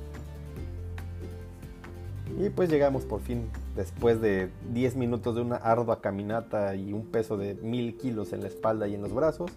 Y 2.40 2.50
pues 2.50 2.70
llegamos 2.70 3.04
por 3.04 3.20
fin, 3.20 3.50
después 3.76 4.22
de 4.22 4.50
10 4.72 4.96
minutos 4.96 5.36
de 5.36 5.42
una 5.42 5.58
ardua 5.58 6.00
caminata 6.00 6.74
y 6.74 6.94
un 6.94 7.06
peso 7.06 7.36
de 7.36 7.56
mil 7.56 7.98
kilos 7.98 8.32
en 8.32 8.42
la 8.42 8.48
espalda 8.48 8.88
y 8.88 8.96
en 8.96 9.02
los 9.02 9.14
brazos, 9.14 9.52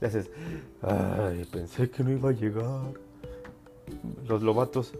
le 0.00 0.08
haces, 0.08 0.28
ay, 0.82 1.46
pensé 1.52 1.88
que 1.88 2.02
no 2.02 2.10
iba 2.10 2.30
a 2.30 2.32
llegar. 2.32 2.94
Los 4.26 4.42
lobatos, 4.42 4.92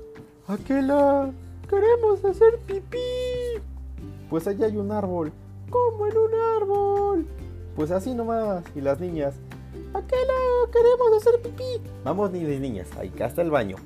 Aquela, 0.46 1.32
queremos 1.68 2.24
hacer 2.24 2.58
pipí. 2.66 2.98
Pues 4.28 4.46
allá 4.46 4.66
hay 4.66 4.76
un 4.76 4.92
árbol. 4.92 5.32
¿Cómo 5.68 6.06
en 6.06 6.16
un 6.16 6.34
árbol? 6.62 7.26
Pues 7.74 7.90
así 7.90 8.14
nomás. 8.14 8.64
Y 8.76 8.80
las 8.80 9.00
niñas, 9.00 9.34
Aquela, 9.94 10.34
queremos 10.72 11.08
hacer 11.16 11.42
pipí. 11.42 11.82
Vamos, 12.04 12.30
ni 12.30 12.40
niñas, 12.40 12.88
ahí 12.96 13.12
hasta 13.20 13.42
el 13.42 13.50
baño. 13.50 13.76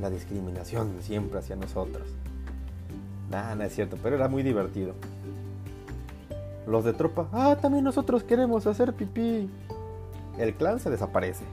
La 0.00 0.08
discriminación 0.08 0.96
siempre 1.02 1.38
hacia 1.38 1.56
nosotros. 1.56 2.19
Nah, 3.30 3.54
no 3.54 3.62
es 3.62 3.72
cierto, 3.72 3.96
pero 4.02 4.16
era 4.16 4.28
muy 4.28 4.42
divertido. 4.42 4.94
Los 6.66 6.84
de 6.84 6.92
tropa, 6.92 7.28
ah, 7.32 7.56
también 7.60 7.84
nosotros 7.84 8.24
queremos 8.24 8.66
hacer 8.66 8.92
pipí. 8.92 9.48
El 10.36 10.54
clan 10.54 10.80
se 10.80 10.90
desaparece. 10.90 11.44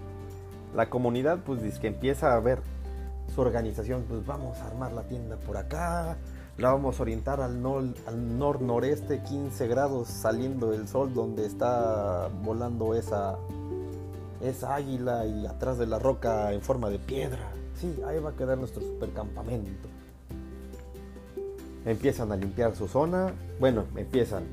La 0.75 0.89
comunidad, 0.89 1.39
pues, 1.45 1.61
dice 1.61 1.79
que 1.79 1.87
empieza 1.87 2.33
a 2.33 2.39
ver 2.39 2.61
su 3.33 3.41
organización, 3.41 4.05
pues 4.07 4.25
vamos 4.25 4.57
a 4.57 4.67
armar 4.67 4.91
la 4.91 5.03
tienda 5.03 5.37
por 5.37 5.57
acá, 5.57 6.17
la 6.57 6.71
vamos 6.71 6.99
a 6.99 7.03
orientar 7.03 7.41
al, 7.41 7.63
al 8.07 8.39
nor-noreste, 8.39 9.21
15 9.21 9.67
grados 9.67 10.07
saliendo 10.07 10.73
el 10.73 10.87
sol 10.87 11.13
donde 11.13 11.45
está 11.45 12.29
volando 12.43 12.95
esa, 12.95 13.37
esa 14.41 14.75
águila 14.75 15.25
y 15.25 15.45
atrás 15.45 15.77
de 15.77 15.85
la 15.85 15.99
roca 15.99 16.51
en 16.53 16.61
forma 16.61 16.89
de 16.89 16.97
piedra. 16.97 17.51
Sí, 17.75 17.99
ahí 18.07 18.19
va 18.19 18.31
a 18.31 18.35
quedar 18.35 18.57
nuestro 18.57 18.81
supercampamento 18.81 19.96
empiezan 21.87 22.31
a 22.31 22.35
limpiar 22.35 22.75
su 22.75 22.87
zona. 22.87 23.33
Bueno, 23.59 23.85
empiezan. 23.95 24.43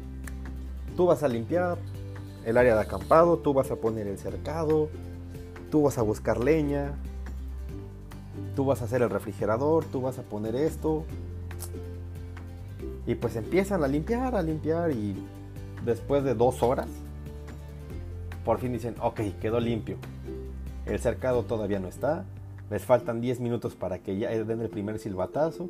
Tú 0.97 1.07
vas 1.07 1.23
a 1.23 1.29
limpiar 1.29 1.77
el 2.45 2.57
área 2.57 2.77
de 2.77 2.81
acampado, 2.81 3.39
tú 3.39 3.53
vas 3.53 3.71
a 3.71 3.77
poner 3.77 4.07
el 4.07 4.19
cercado, 4.19 4.89
tú 5.71 5.83
vas 5.83 5.99
a 5.99 6.03
buscar 6.03 6.39
leña, 6.39 6.93
tú 8.55 8.65
vas 8.65 8.81
a 8.83 8.85
hacer 8.85 9.03
el 9.03 9.11
refrigerador, 9.11 9.85
tú 9.85 10.01
vas 10.01 10.19
a 10.19 10.23
poner 10.23 10.55
esto. 10.55 11.05
Y 13.07 13.17
pues 13.17 13.35
empiezan 13.37 13.83
a 13.83 13.89
limpiar, 13.89 14.37
a 14.37 14.43
limpiar 14.43 14.93
y 14.93 15.17
después 15.85 16.23
de 16.23 16.35
dos 16.35 16.63
horas, 16.63 16.89
por 18.45 18.61
fin 18.61 18.73
dicen, 18.73 18.95
ok, 19.01 19.21
quedó 19.41 19.59
limpio. 19.59 19.97
El 20.87 21.01
cercado 21.01 21.43
todavía 21.43 21.81
no 21.81 21.89
está, 21.89 22.25
les 22.71 22.85
faltan 22.85 23.21
10 23.21 23.41
minutos 23.41 23.75
para 23.75 23.99
que 23.99 24.19
ya 24.19 24.31
den 24.31 24.61
el 24.61 24.69
primer 24.69 24.99
silbatazo 24.99 25.69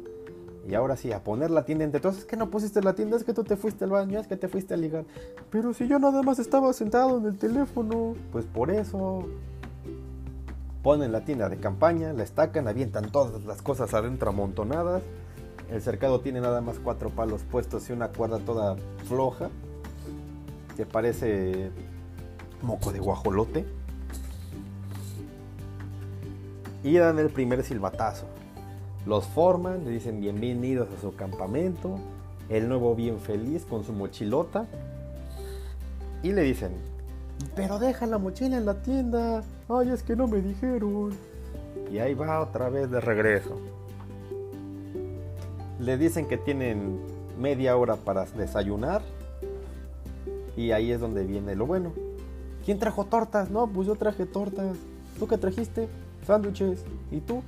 y 0.66 0.74
ahora 0.74 0.96
sí, 0.96 1.12
a 1.12 1.22
poner 1.22 1.50
la 1.50 1.64
tienda 1.64 1.84
entre 1.84 2.00
todos. 2.00 2.18
Es 2.18 2.24
que 2.24 2.36
no 2.36 2.50
pusiste 2.50 2.82
la 2.82 2.94
tienda, 2.94 3.16
es 3.16 3.24
que 3.24 3.34
tú 3.34 3.44
te 3.44 3.56
fuiste 3.56 3.84
al 3.84 3.90
baño, 3.90 4.18
es 4.18 4.26
que 4.26 4.36
te 4.36 4.48
fuiste 4.48 4.74
a 4.74 4.76
ligar. 4.76 5.04
Pero 5.50 5.74
si 5.74 5.86
yo 5.86 5.98
nada 5.98 6.22
más 6.22 6.38
estaba 6.38 6.72
sentado 6.72 7.18
en 7.18 7.26
el 7.26 7.38
teléfono. 7.38 8.14
Pues 8.32 8.46
por 8.46 8.70
eso. 8.70 9.28
Ponen 10.82 11.12
la 11.12 11.24
tienda 11.24 11.48
de 11.48 11.56
campaña, 11.56 12.12
la 12.12 12.22
estacan, 12.22 12.68
avientan 12.68 13.10
todas 13.10 13.44
las 13.44 13.62
cosas 13.62 13.92
adentro 13.94 14.30
amontonadas. 14.30 15.02
El 15.70 15.80
cercado 15.80 16.20
tiene 16.20 16.40
nada 16.40 16.60
más 16.60 16.78
cuatro 16.78 17.10
palos 17.10 17.42
puestos 17.42 17.88
y 17.88 17.92
una 17.92 18.08
cuerda 18.08 18.38
toda 18.38 18.76
floja. 19.06 19.50
Que 20.76 20.86
parece 20.86 21.70
moco 22.62 22.92
de 22.92 23.00
guajolote. 23.00 23.66
Y 26.82 26.96
dan 26.96 27.18
el 27.18 27.30
primer 27.30 27.62
silbatazo. 27.64 28.26
Los 29.06 29.26
forman, 29.26 29.84
le 29.84 29.90
dicen 29.90 30.18
bienvenidos 30.18 30.88
a 30.96 30.98
su 30.98 31.14
campamento. 31.14 31.98
El 32.48 32.68
nuevo 32.68 32.94
bien 32.94 33.18
feliz 33.18 33.66
con 33.68 33.84
su 33.84 33.92
mochilota. 33.92 34.66
Y 36.22 36.32
le 36.32 36.40
dicen, 36.40 36.72
pero 37.54 37.78
deja 37.78 38.06
la 38.06 38.16
mochila 38.16 38.56
en 38.56 38.64
la 38.64 38.80
tienda. 38.82 39.42
Ay, 39.68 39.90
es 39.90 40.02
que 40.02 40.16
no 40.16 40.26
me 40.26 40.40
dijeron. 40.40 41.12
Y 41.92 41.98
ahí 41.98 42.14
va 42.14 42.40
otra 42.40 42.70
vez 42.70 42.90
de 42.90 42.98
regreso. 43.02 43.60
Le 45.78 45.98
dicen 45.98 46.26
que 46.26 46.38
tienen 46.38 46.98
media 47.38 47.76
hora 47.76 47.96
para 47.96 48.24
desayunar. 48.24 49.02
Y 50.56 50.70
ahí 50.70 50.92
es 50.92 51.00
donde 51.00 51.24
viene 51.24 51.54
lo 51.54 51.66
bueno. 51.66 51.92
¿Quién 52.64 52.78
trajo 52.78 53.04
tortas? 53.04 53.50
No, 53.50 53.66
pues 53.66 53.86
yo 53.86 53.96
traje 53.96 54.24
tortas. 54.24 54.78
¿Tú 55.18 55.28
qué 55.28 55.36
trajiste? 55.36 55.88
Sándwiches. 56.26 56.82
¿Y 57.10 57.20
tú? 57.20 57.42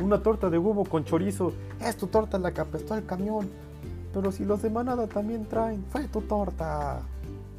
Una 0.00 0.22
torta 0.22 0.48
de 0.48 0.58
huevo 0.58 0.84
con 0.84 1.04
chorizo. 1.04 1.52
Es 1.80 1.96
tu 1.96 2.06
torta 2.06 2.38
la 2.38 2.52
que 2.52 2.62
apestó 2.62 2.94
el 2.94 3.04
camión. 3.04 3.48
Pero 4.14 4.32
si 4.32 4.44
los 4.44 4.62
de 4.62 4.70
manada 4.70 5.06
también 5.06 5.46
traen, 5.46 5.84
fue 5.90 6.08
tu 6.08 6.22
torta. 6.22 7.02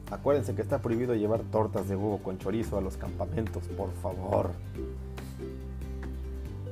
Acuérdense 0.10 0.56
que 0.56 0.62
está 0.62 0.82
prohibido 0.82 1.16
llevar 1.16 1.42
tortas 1.44 1.88
de 1.88 1.96
huevo 1.96 2.18
con 2.18 2.38
chorizo 2.38 2.78
a 2.78 2.82
los 2.82 2.98
campamentos, 2.98 3.64
por 3.78 3.92
favor. 3.94 4.50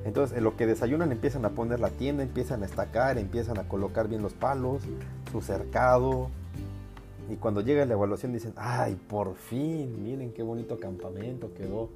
Entonces, 0.03 0.37
en 0.37 0.43
lo 0.43 0.57
que 0.57 0.65
desayunan 0.65 1.11
empiezan 1.11 1.45
a 1.45 1.49
poner 1.49 1.79
la 1.79 1.89
tienda, 1.89 2.23
empiezan 2.23 2.63
a 2.63 2.65
estacar, 2.65 3.17
empiezan 3.17 3.59
a 3.59 3.67
colocar 3.67 4.07
bien 4.07 4.21
los 4.21 4.33
palos, 4.33 4.81
su 5.31 5.41
cercado. 5.41 6.29
Y 7.29 7.35
cuando 7.35 7.61
llega 7.61 7.85
la 7.85 7.93
evaluación 7.93 8.33
dicen, 8.33 8.53
ay, 8.57 8.95
por 9.07 9.35
fin, 9.35 10.03
miren 10.03 10.33
qué 10.33 10.41
bonito 10.41 10.79
campamento 10.79 11.53
quedó. 11.53 11.89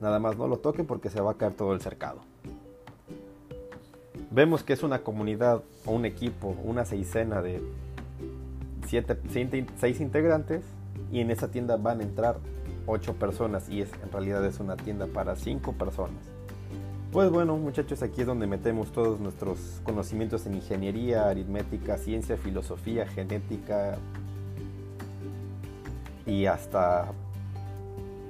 Nada 0.00 0.18
más 0.20 0.38
no 0.38 0.46
lo 0.46 0.58
toquen 0.58 0.86
porque 0.86 1.10
se 1.10 1.20
va 1.20 1.32
a 1.32 1.34
caer 1.34 1.54
todo 1.54 1.74
el 1.74 1.80
cercado. 1.80 2.29
Vemos 4.32 4.62
que 4.62 4.72
es 4.72 4.84
una 4.84 5.00
comunidad 5.00 5.64
o 5.84 5.90
un 5.90 6.04
equipo, 6.04 6.54
una 6.62 6.84
seisena 6.84 7.42
de 7.42 7.60
siete, 8.86 9.16
seis 9.76 10.00
integrantes 10.00 10.62
y 11.10 11.18
en 11.18 11.32
esa 11.32 11.50
tienda 11.50 11.76
van 11.76 11.98
a 11.98 12.04
entrar 12.04 12.38
ocho 12.86 13.14
personas 13.14 13.68
y 13.68 13.82
es, 13.82 13.90
en 14.04 14.12
realidad 14.12 14.44
es 14.44 14.60
una 14.60 14.76
tienda 14.76 15.08
para 15.08 15.34
cinco 15.34 15.72
personas. 15.72 16.22
Pues 17.10 17.28
bueno 17.28 17.56
muchachos, 17.56 18.04
aquí 18.04 18.20
es 18.20 18.26
donde 18.28 18.46
metemos 18.46 18.92
todos 18.92 19.18
nuestros 19.18 19.80
conocimientos 19.82 20.46
en 20.46 20.54
ingeniería, 20.54 21.28
aritmética, 21.28 21.98
ciencia, 21.98 22.36
filosofía, 22.36 23.08
genética 23.08 23.98
y 26.24 26.46
hasta 26.46 27.10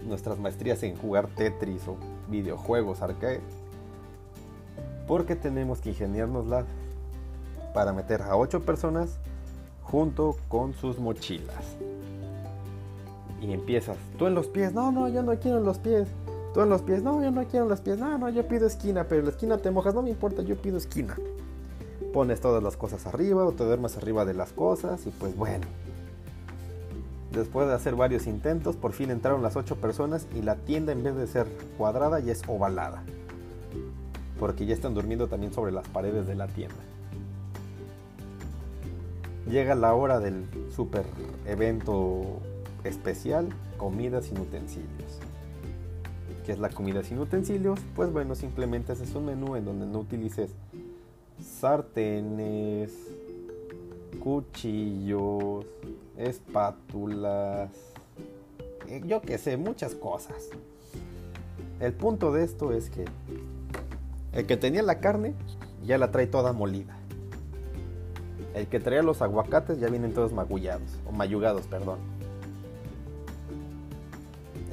nuestras 0.08 0.38
maestrías 0.38 0.82
en 0.82 0.96
jugar 0.96 1.26
Tetris 1.26 1.86
o 1.86 1.98
videojuegos 2.30 3.02
arcade 3.02 3.42
porque 5.10 5.34
tenemos 5.34 5.80
que 5.80 5.88
ingeniárnosla 5.88 6.66
para 7.74 7.92
meter 7.92 8.22
a 8.22 8.36
8 8.36 8.60
personas 8.60 9.18
junto 9.82 10.36
con 10.46 10.72
sus 10.72 11.00
mochilas. 11.00 11.76
Y 13.42 13.52
empiezas, 13.52 13.96
tú 14.20 14.28
en 14.28 14.36
los 14.36 14.46
pies, 14.46 14.72
no, 14.72 14.92
no, 14.92 15.08
yo 15.08 15.24
no 15.24 15.36
quiero 15.40 15.58
en 15.58 15.64
los 15.64 15.78
pies. 15.78 16.06
Tú 16.54 16.60
en 16.60 16.68
los 16.68 16.82
pies, 16.82 17.02
no, 17.02 17.20
yo 17.20 17.32
no 17.32 17.42
quiero 17.42 17.64
en 17.64 17.70
los 17.70 17.80
pies, 17.80 17.98
no, 17.98 18.18
no, 18.18 18.28
yo 18.28 18.46
pido 18.46 18.68
esquina, 18.68 19.08
pero 19.08 19.18
en 19.18 19.24
la 19.24 19.32
esquina 19.32 19.58
te 19.58 19.72
mojas, 19.72 19.94
no 19.94 20.02
me 20.02 20.10
importa, 20.10 20.42
yo 20.42 20.54
pido 20.54 20.76
esquina. 20.76 21.16
Pones 22.12 22.40
todas 22.40 22.62
las 22.62 22.76
cosas 22.76 23.04
arriba 23.06 23.44
o 23.44 23.50
te 23.50 23.64
duermes 23.64 23.96
arriba 23.96 24.24
de 24.24 24.34
las 24.34 24.52
cosas 24.52 25.04
y 25.08 25.10
pues 25.10 25.36
bueno. 25.36 25.66
Después 27.32 27.66
de 27.66 27.74
hacer 27.74 27.96
varios 27.96 28.28
intentos, 28.28 28.76
por 28.76 28.92
fin 28.92 29.10
entraron 29.10 29.42
las 29.42 29.56
ocho 29.56 29.74
personas 29.74 30.28
y 30.36 30.42
la 30.42 30.54
tienda 30.54 30.92
en 30.92 31.02
vez 31.02 31.16
de 31.16 31.26
ser 31.26 31.48
cuadrada 31.76 32.20
ya 32.20 32.30
es 32.30 32.44
ovalada. 32.46 33.02
Porque 34.40 34.66
ya 34.66 34.74
están 34.74 34.94
durmiendo 34.94 35.28
también 35.28 35.52
sobre 35.52 35.70
las 35.70 35.86
paredes 35.86 36.26
de 36.26 36.34
la 36.34 36.48
tienda. 36.48 36.74
Llega 39.48 39.76
la 39.76 39.94
hora 39.94 40.18
del 40.18 40.46
super 40.74 41.04
evento 41.46 42.40
especial, 42.82 43.50
comidas 43.76 44.24
sin 44.24 44.38
utensilios. 44.38 45.20
¿Qué 46.44 46.52
es 46.52 46.58
la 46.58 46.70
comida 46.70 47.04
sin 47.04 47.20
utensilios? 47.20 47.78
Pues 47.94 48.12
bueno, 48.12 48.34
simplemente 48.34 48.92
es 48.94 49.14
un 49.14 49.26
menú 49.26 49.54
en 49.54 49.64
donde 49.64 49.86
no 49.86 50.00
utilices 50.00 50.50
sartenes, 51.40 52.92
cuchillos, 54.22 55.64
espátulas, 56.16 57.70
eh, 58.90 59.02
yo 59.06 59.20
que 59.22 59.38
sé, 59.38 59.56
muchas 59.56 59.94
cosas. 59.94 60.48
El 61.78 61.92
punto 61.92 62.32
de 62.32 62.44
esto 62.44 62.72
es 62.72 62.90
que 62.90 63.04
el 64.32 64.46
que 64.46 64.56
tenía 64.56 64.82
la 64.82 65.00
carne 65.00 65.34
ya 65.84 65.98
la 65.98 66.10
trae 66.10 66.26
toda 66.26 66.52
molida. 66.52 66.96
El 68.54 68.66
que 68.66 68.80
traía 68.80 69.02
los 69.02 69.22
aguacates 69.22 69.78
ya 69.78 69.88
vienen 69.88 70.12
todos 70.12 70.32
magullados, 70.32 70.98
o 71.06 71.12
mayugados, 71.12 71.66
perdón. 71.66 71.98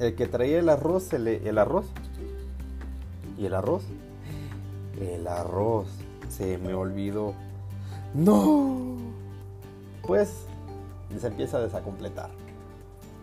El 0.00 0.14
que 0.14 0.26
traía 0.26 0.58
el 0.58 0.68
arroz, 0.68 1.12
el, 1.12 1.26
el 1.28 1.58
arroz. 1.58 1.86
¿Y 3.36 3.46
el 3.46 3.54
arroz? 3.54 3.84
El 5.00 5.26
arroz. 5.26 5.88
Se 6.28 6.58
me 6.58 6.74
olvidó. 6.74 7.34
¡No! 8.14 8.96
Pues 10.06 10.46
se 11.18 11.26
empieza 11.26 11.58
a 11.58 11.60
desacompletar. 11.60 12.30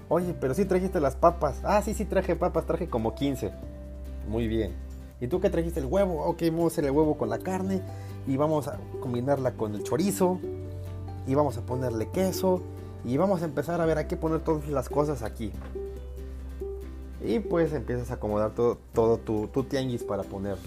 Oye, 0.09 0.33
pero 0.39 0.53
sí 0.53 0.65
trajiste 0.65 0.99
las 0.99 1.15
papas. 1.15 1.61
Ah, 1.63 1.81
sí, 1.81 1.93
sí 1.93 2.05
traje 2.05 2.35
papas, 2.35 2.65
traje 2.65 2.87
como 2.87 3.15
15. 3.15 3.51
Muy 4.27 4.47
bien. 4.47 4.73
¿Y 5.21 5.27
tú 5.27 5.39
qué 5.39 5.49
trajiste 5.49 5.79
el 5.79 5.85
huevo? 5.85 6.23
Ok, 6.25 6.41
vamos 6.51 6.65
a 6.65 6.67
hacer 6.67 6.85
el 6.85 6.91
huevo 6.91 7.17
con 7.17 7.29
la 7.29 7.39
carne 7.39 7.81
y 8.27 8.37
vamos 8.37 8.67
a 8.67 8.77
combinarla 8.99 9.53
con 9.53 9.73
el 9.75 9.83
chorizo 9.83 10.39
y 11.27 11.35
vamos 11.35 11.57
a 11.57 11.61
ponerle 11.61 12.09
queso 12.09 12.61
y 13.05 13.17
vamos 13.17 13.41
a 13.41 13.45
empezar 13.45 13.81
a 13.81 13.85
ver 13.85 13.97
a 13.97 14.07
qué 14.07 14.17
poner 14.17 14.41
todas 14.41 14.67
las 14.67 14.89
cosas 14.89 15.21
aquí. 15.21 15.51
Y 17.23 17.39
pues 17.39 17.73
empiezas 17.73 18.11
a 18.11 18.15
acomodar 18.15 18.53
todo, 18.53 18.77
todo 18.93 19.17
tu, 19.17 19.47
tu, 19.47 19.63
tianguis 19.63 20.03
para 20.03 20.23
poner, 20.23 20.57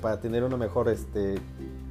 para 0.00 0.20
tener 0.20 0.44
una 0.44 0.56
mejor 0.56 0.88
este, 0.88 1.34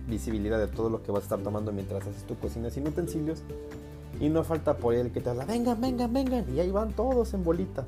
visibilidad 0.07 0.57
de 0.57 0.67
todo 0.67 0.89
lo 0.89 1.03
que 1.03 1.11
vas 1.11 1.21
a 1.21 1.23
estar 1.23 1.39
tomando 1.39 1.71
mientras 1.71 2.07
haces 2.07 2.23
tu 2.23 2.35
cocina 2.37 2.69
sin 2.69 2.87
utensilios 2.87 3.43
y 4.19 4.29
no 4.29 4.43
falta 4.43 4.77
por 4.77 4.93
él 4.93 5.11
que 5.11 5.21
te 5.21 5.29
habla, 5.29 5.45
vengan, 5.45 5.79
vengan, 5.81 6.13
vengan. 6.13 6.45
Y 6.55 6.59
ahí 6.59 6.71
van 6.71 6.93
todos 6.93 7.33
en 7.33 7.43
bolita. 7.43 7.85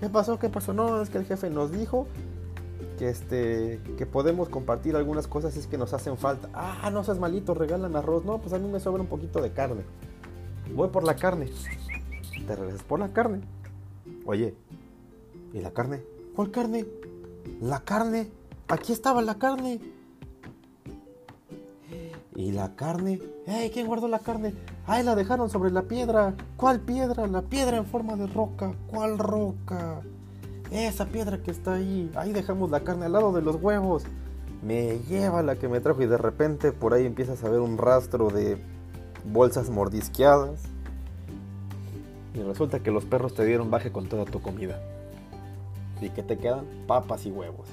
¿Qué 0.00 0.08
pasó? 0.08 0.38
¿Qué 0.38 0.48
pasó? 0.48 0.72
No, 0.72 1.00
es 1.02 1.10
que 1.10 1.18
el 1.18 1.24
jefe 1.24 1.50
nos 1.50 1.70
dijo 1.70 2.06
que 2.96 3.08
este 3.08 3.80
que 3.96 4.06
podemos 4.06 4.48
compartir 4.48 4.96
algunas 4.96 5.26
cosas 5.26 5.56
es 5.56 5.66
que 5.66 5.78
nos 5.78 5.92
hacen 5.92 6.16
falta. 6.16 6.48
Ah, 6.54 6.90
no 6.90 7.04
seas 7.04 7.18
malito, 7.18 7.54
regalan 7.54 7.96
arroz. 7.96 8.24
No, 8.24 8.38
pues 8.38 8.52
a 8.52 8.58
mí 8.58 8.68
me 8.68 8.80
sobra 8.80 9.02
un 9.02 9.08
poquito 9.08 9.40
de 9.40 9.52
carne. 9.52 9.82
Voy 10.74 10.88
por 10.88 11.04
la 11.04 11.16
carne. 11.16 11.50
Te 12.46 12.56
regresas 12.56 12.82
por 12.82 12.98
la 12.98 13.12
carne. 13.12 13.40
Oye, 14.26 14.54
¿y 15.52 15.60
la 15.60 15.70
carne? 15.72 16.02
¿Cuál 16.34 16.50
carne? 16.50 16.86
La 17.60 17.80
carne. 17.80 18.30
Aquí 18.68 18.92
estaba 18.92 19.22
la 19.22 19.36
carne. 19.36 19.80
¿Y 22.36 22.50
la 22.50 22.74
carne? 22.74 23.20
¡Ey! 23.46 23.70
¿Quién 23.70 23.86
guardó 23.86 24.08
la 24.08 24.18
carne? 24.18 24.54
¡Ay, 24.86 25.04
la 25.04 25.14
dejaron 25.14 25.48
sobre 25.50 25.70
la 25.70 25.82
piedra! 25.82 26.34
¿Cuál 26.56 26.80
piedra? 26.80 27.26
La 27.28 27.42
piedra 27.42 27.76
en 27.76 27.86
forma 27.86 28.16
de 28.16 28.26
roca. 28.26 28.74
¿Cuál 28.88 29.18
roca? 29.18 30.00
Esa 30.74 31.06
piedra 31.06 31.38
que 31.38 31.52
está 31.52 31.74
ahí. 31.74 32.10
Ahí 32.16 32.32
dejamos 32.32 32.68
la 32.68 32.80
carne 32.80 33.06
al 33.06 33.12
lado 33.12 33.32
de 33.32 33.42
los 33.42 33.62
huevos. 33.62 34.02
Me 34.60 34.98
lleva 35.08 35.40
la 35.40 35.54
que 35.54 35.68
me 35.68 35.78
trajo 35.78 36.02
y 36.02 36.06
de 36.06 36.18
repente 36.18 36.72
por 36.72 36.94
ahí 36.94 37.06
empiezas 37.06 37.44
a 37.44 37.48
ver 37.48 37.60
un 37.60 37.78
rastro 37.78 38.28
de 38.28 38.58
bolsas 39.24 39.70
mordisqueadas. 39.70 40.62
Y 42.34 42.42
resulta 42.42 42.80
que 42.80 42.90
los 42.90 43.04
perros 43.04 43.34
te 43.34 43.44
dieron 43.44 43.70
baje 43.70 43.92
con 43.92 44.08
toda 44.08 44.24
tu 44.24 44.42
comida. 44.42 44.80
¿Y 46.00 46.10
que 46.10 46.24
te 46.24 46.38
quedan? 46.38 46.64
Papas 46.88 47.24
y 47.24 47.30
huevos. 47.30 47.68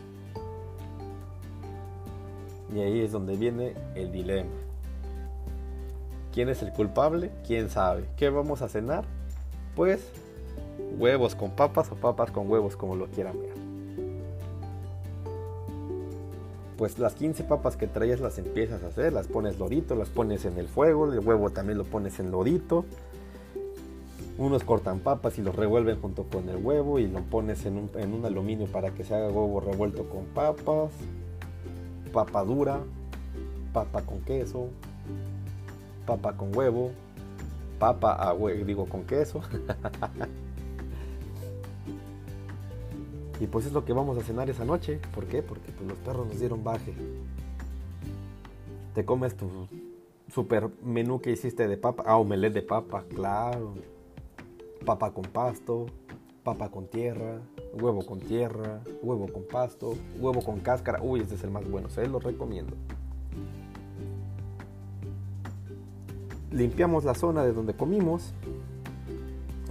Y 2.75 2.81
ahí 2.81 2.99
es 2.99 3.11
donde 3.11 3.35
viene 3.35 3.73
el 3.95 4.11
dilema. 4.11 4.51
¿Quién 6.31 6.49
es 6.49 6.61
el 6.61 6.71
culpable? 6.71 7.31
¿Quién 7.47 7.71
sabe? 7.71 8.05
¿Qué 8.15 8.29
vamos 8.29 8.61
a 8.61 8.69
cenar? 8.69 9.05
Pues 9.75 10.07
huevos 10.97 11.35
con 11.35 11.51
papas 11.51 11.91
o 11.91 11.95
papas 11.95 12.31
con 12.31 12.49
huevos, 12.49 12.75
como 12.75 12.95
lo 12.95 13.07
quieran 13.07 13.39
ver. 13.39 13.53
Pues 16.77 16.97
las 16.97 17.13
15 17.13 17.43
papas 17.43 17.77
que 17.77 17.87
traías 17.87 18.19
las 18.19 18.39
empiezas 18.39 18.83
a 18.83 18.87
hacer, 18.87 19.13
las 19.13 19.27
pones 19.27 19.59
lodito, 19.59 19.95
las 19.95 20.09
pones 20.09 20.45
en 20.45 20.57
el 20.57 20.67
fuego, 20.67 21.11
el 21.11 21.19
huevo 21.19 21.51
también 21.51 21.77
lo 21.77 21.83
pones 21.83 22.19
en 22.19 22.31
lodito. 22.31 22.85
Unos 24.37 24.63
cortan 24.63 24.99
papas 24.99 25.37
y 25.37 25.43
los 25.43 25.55
revuelven 25.55 26.01
junto 26.01 26.23
con 26.23 26.49
el 26.49 26.57
huevo 26.57 26.97
y 26.97 27.07
lo 27.07 27.19
pones 27.21 27.65
en 27.65 27.77
un, 27.77 27.89
en 27.95 28.13
un 28.13 28.25
aluminio 28.25 28.65
para 28.65 28.91
que 28.91 29.03
se 29.03 29.13
haga 29.13 29.27
huevo 29.27 29.59
revuelto 29.59 30.09
con 30.09 30.25
papas 30.25 30.91
papa 32.11 32.43
dura, 32.43 32.79
papa 33.73 34.01
con 34.01 34.21
queso, 34.21 34.69
papa 36.05 36.33
con 36.33 36.55
huevo, 36.55 36.91
papa 37.79 38.13
a 38.13 38.33
huevo, 38.33 38.65
digo 38.65 38.85
con 38.85 39.03
queso. 39.05 39.41
y 43.41 43.47
pues 43.47 43.65
es 43.65 43.73
lo 43.73 43.83
que 43.83 43.91
vamos 43.91 44.19
a 44.19 44.21
cenar 44.21 44.51
esa 44.51 44.65
noche. 44.65 44.99
¿Por 45.15 45.25
qué? 45.25 45.41
Porque 45.41 45.71
pues, 45.71 45.89
los 45.89 45.97
perros 45.97 46.27
nos 46.27 46.39
dieron 46.39 46.63
baje. 46.63 46.93
Te 48.93 49.03
comes 49.03 49.35
tu 49.35 49.49
super 50.31 50.69
menú 50.83 51.21
que 51.21 51.31
hiciste 51.31 51.67
de 51.67 51.75
papa. 51.75 52.03
Ah, 52.05 52.17
omelette 52.17 52.53
de 52.53 52.61
papa, 52.61 53.03
claro. 53.15 53.73
Papa 54.85 55.11
con 55.11 55.23
pasto, 55.23 55.87
papa 56.43 56.69
con 56.69 56.85
tierra, 56.85 57.39
huevo 57.73 58.05
con 58.05 58.19
tierra, 58.19 58.83
huevo 59.01 59.27
con 59.33 59.43
pasto, 59.51 59.95
huevo 60.19 60.43
con 60.43 60.59
cáscara. 60.59 61.01
Uy, 61.01 61.21
este 61.21 61.33
es 61.33 61.43
el 61.43 61.49
más 61.49 61.67
bueno, 61.67 61.89
se 61.89 62.07
lo 62.07 62.19
recomiendo. 62.19 62.75
Limpiamos 66.51 67.05
la 67.05 67.15
zona 67.15 67.43
de 67.43 67.53
donde 67.53 67.73
comimos. 67.73 68.35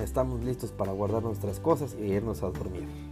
Estamos 0.02 0.42
listos 0.42 0.72
para 0.72 0.90
guardar 0.90 1.22
nuestras 1.22 1.60
cosas 1.60 1.94
e 1.94 2.06
irnos 2.06 2.42
a 2.42 2.50
dormir. 2.50 3.09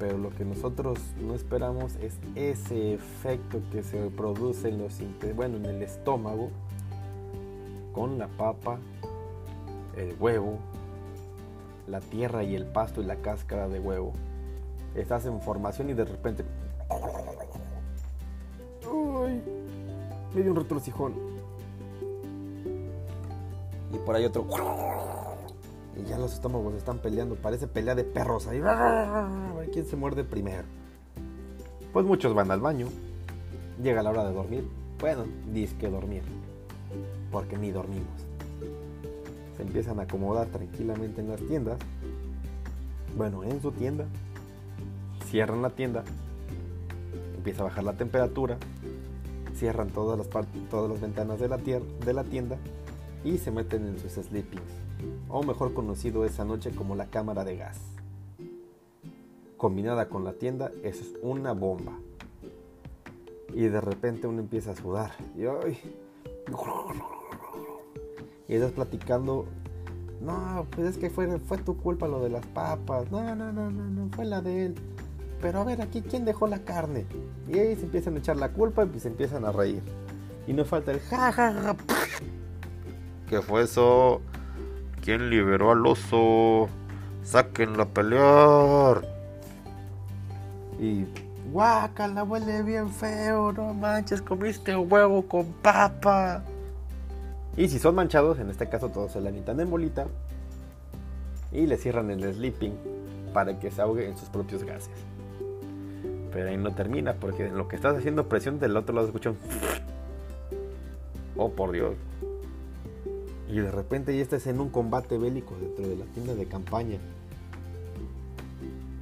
Pero 0.00 0.16
lo 0.16 0.30
que 0.30 0.46
nosotros 0.46 0.98
no 1.20 1.34
esperamos 1.34 1.94
es 1.96 2.14
ese 2.34 2.94
efecto 2.94 3.60
que 3.70 3.82
se 3.82 3.98
produce 4.08 4.70
en 4.70 4.78
los 4.78 4.98
bueno, 5.36 5.58
en 5.58 5.66
el 5.66 5.82
estómago 5.82 6.48
con 7.92 8.18
la 8.18 8.26
papa, 8.28 8.78
el 9.98 10.16
huevo, 10.18 10.58
la 11.86 12.00
tierra 12.00 12.42
y 12.42 12.54
el 12.54 12.64
pasto 12.64 13.02
y 13.02 13.04
la 13.04 13.16
cáscara 13.16 13.68
de 13.68 13.78
huevo. 13.78 14.14
Estás 14.94 15.26
en 15.26 15.38
formación 15.42 15.90
y 15.90 15.92
de 15.92 16.06
repente... 16.06 16.44
Uy, 18.90 19.42
me 20.34 20.40
dio 20.40 20.52
un 20.52 20.56
retrocijón. 20.56 21.12
Y 23.92 23.98
por 23.98 24.16
ahí 24.16 24.24
otro... 24.24 24.46
Y 26.00 26.08
ya 26.08 26.18
los 26.18 26.32
estómagos 26.32 26.74
están 26.74 26.98
peleando. 26.98 27.34
Parece 27.36 27.66
pelea 27.66 27.94
de 27.94 28.04
perros 28.04 28.46
ahí. 28.46 28.60
A 28.64 29.54
ver 29.58 29.70
quién 29.70 29.86
se 29.86 29.96
muerde 29.96 30.24
primero. 30.24 30.64
Pues 31.92 32.06
muchos 32.06 32.34
van 32.34 32.50
al 32.50 32.60
baño. 32.60 32.88
Llega 33.82 34.02
la 34.02 34.10
hora 34.10 34.24
de 34.24 34.32
dormir. 34.32 34.68
Bueno, 35.00 35.24
que 35.78 35.88
dormir. 35.88 36.22
Porque 37.30 37.56
ni 37.56 37.70
dormimos 37.70 38.30
empiezan 39.60 39.98
a 40.00 40.02
acomodar 40.02 40.48
tranquilamente 40.48 41.20
en 41.20 41.28
las 41.28 41.40
tiendas. 41.40 41.78
Bueno, 43.16 43.44
en 43.44 43.60
su 43.60 43.72
tienda. 43.72 44.06
Cierran 45.26 45.62
la 45.62 45.70
tienda. 45.70 46.04
Empieza 47.36 47.62
a 47.62 47.64
bajar 47.64 47.84
la 47.84 47.94
temperatura. 47.94 48.58
Cierran 49.54 49.90
todas 49.90 50.18
las, 50.18 50.28
todas 50.70 50.90
las 50.90 51.00
ventanas 51.00 51.38
de 51.38 51.48
la, 51.48 51.58
de 51.58 52.12
la 52.12 52.24
tienda. 52.24 52.56
Y 53.24 53.38
se 53.38 53.50
meten 53.50 53.86
en 53.86 53.98
sus 53.98 54.12
sleepings. 54.12 54.62
O 55.28 55.42
mejor 55.42 55.74
conocido 55.74 56.24
esa 56.24 56.44
noche 56.44 56.70
como 56.70 56.96
la 56.96 57.06
cámara 57.06 57.44
de 57.44 57.56
gas. 57.56 57.78
Combinada 59.56 60.08
con 60.08 60.24
la 60.24 60.34
tienda, 60.34 60.72
es 60.82 61.14
una 61.22 61.52
bomba. 61.52 61.98
Y 63.54 63.64
de 63.64 63.80
repente 63.80 64.26
uno 64.26 64.40
empieza 64.40 64.72
a 64.72 64.76
sudar. 64.76 65.12
Y 65.36 65.44
y 68.50 68.54
estás 68.54 68.72
platicando, 68.72 69.46
no, 70.20 70.66
pues 70.70 70.88
es 70.88 70.98
que 70.98 71.08
fue, 71.08 71.38
fue 71.38 71.58
tu 71.58 71.76
culpa 71.76 72.08
lo 72.08 72.20
de 72.20 72.30
las 72.30 72.44
papas, 72.46 73.08
no, 73.12 73.22
no, 73.22 73.52
no, 73.52 73.52
no, 73.52 73.70
no, 73.70 74.08
fue 74.10 74.24
la 74.24 74.40
de 74.40 74.66
él. 74.66 74.74
Pero 75.40 75.60
a 75.60 75.64
ver, 75.64 75.80
aquí, 75.80 76.02
¿quién 76.02 76.24
dejó 76.24 76.48
la 76.48 76.64
carne? 76.64 77.06
Y 77.48 77.58
ahí 77.58 77.76
se 77.76 77.84
empiezan 77.84 78.16
a 78.16 78.18
echar 78.18 78.36
la 78.36 78.52
culpa 78.52 78.88
y 78.92 78.98
se 78.98 79.06
empiezan 79.06 79.44
a 79.44 79.52
reír. 79.52 79.82
Y 80.48 80.52
no 80.52 80.64
falta 80.64 80.90
el 80.90 80.98
ja, 80.98 81.30
ja, 81.30 81.52
ja. 81.52 81.76
¿Qué 83.30 83.40
fue 83.40 83.62
eso? 83.62 84.20
¿Quién 85.04 85.30
liberó 85.30 85.70
al 85.70 85.86
oso? 85.86 86.68
Sáquenlo 87.22 87.84
a 87.84 87.86
pelear. 87.86 89.02
Y 90.80 91.04
guácala, 91.52 92.24
huele 92.24 92.64
bien 92.64 92.90
feo, 92.90 93.52
no 93.52 93.72
manches, 93.72 94.20
comiste 94.20 94.74
huevo 94.74 95.28
con 95.28 95.46
papa. 95.62 96.42
Y 97.56 97.68
si 97.68 97.78
son 97.78 97.94
manchados, 97.94 98.40
en 98.40 98.50
este 98.50 98.68
caso 98.68 98.88
todos 98.88 99.12
se 99.12 99.20
la 99.20 99.30
quitan 99.30 99.60
en 99.60 99.70
bolita 99.70 100.08
y 101.52 101.68
le 101.68 101.76
cierran 101.76 102.10
el 102.10 102.34
sleeping 102.34 102.74
para 103.32 103.60
que 103.60 103.70
se 103.70 103.80
ahogue 103.80 104.08
en 104.08 104.18
sus 104.18 104.28
propios 104.28 104.64
gases. 104.64 104.90
Pero 106.32 106.48
ahí 106.48 106.56
no 106.56 106.74
termina, 106.74 107.14
porque 107.14 107.48
lo 107.48 107.68
que 107.68 107.76
estás 107.76 107.96
haciendo 107.96 108.28
presión 108.28 108.58
del 108.58 108.76
otro 108.76 108.92
lado 108.92 109.06
escuchan. 109.06 109.36
Oh 111.36 111.48
por 111.48 111.72
Dios. 111.72 111.94
Y 113.50 113.58
de 113.58 113.70
repente 113.70 114.16
ya 114.16 114.22
estás 114.22 114.46
en 114.46 114.60
un 114.60 114.68
combate 114.68 115.18
bélico 115.18 115.56
dentro 115.60 115.88
de 115.88 115.96
la 115.96 116.04
tienda 116.06 116.34
de 116.34 116.46
campaña. 116.46 116.98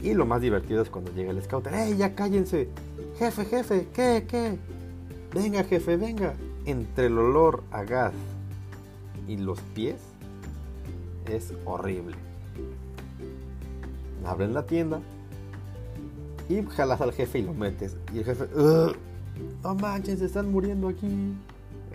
Y 0.00 0.14
lo 0.14 0.24
más 0.24 0.40
divertido 0.40 0.80
es 0.80 0.88
cuando 0.88 1.12
llega 1.12 1.32
el 1.32 1.42
scout. 1.42 1.66
¡Ey, 1.66 1.96
ya 1.98 2.14
cállense! 2.14 2.68
Jefe, 3.18 3.44
jefe, 3.44 3.88
¿qué, 3.92 4.24
qué? 4.26 4.58
Venga, 5.34 5.64
jefe, 5.64 5.96
venga. 5.98 6.34
Entre 6.64 7.06
el 7.06 7.18
olor 7.18 7.62
a 7.70 7.82
gas 7.82 8.14
y 9.26 9.37
los 9.37 9.61
pies 9.74 9.96
es 11.26 11.52
horrible. 11.66 12.16
Abren 14.24 14.54
la 14.54 14.66
tienda 14.66 15.00
y 16.48 16.62
jalas 16.62 17.02
al 17.02 17.12
jefe 17.12 17.40
y 17.40 17.42
lo 17.42 17.52
metes. 17.52 17.98
Y 18.14 18.18
el 18.18 18.24
jefe, 18.24 18.46
no 19.62 19.74
manches, 19.74 20.20
se 20.20 20.24
están 20.24 20.50
muriendo 20.50 20.88
aquí. 20.88 21.34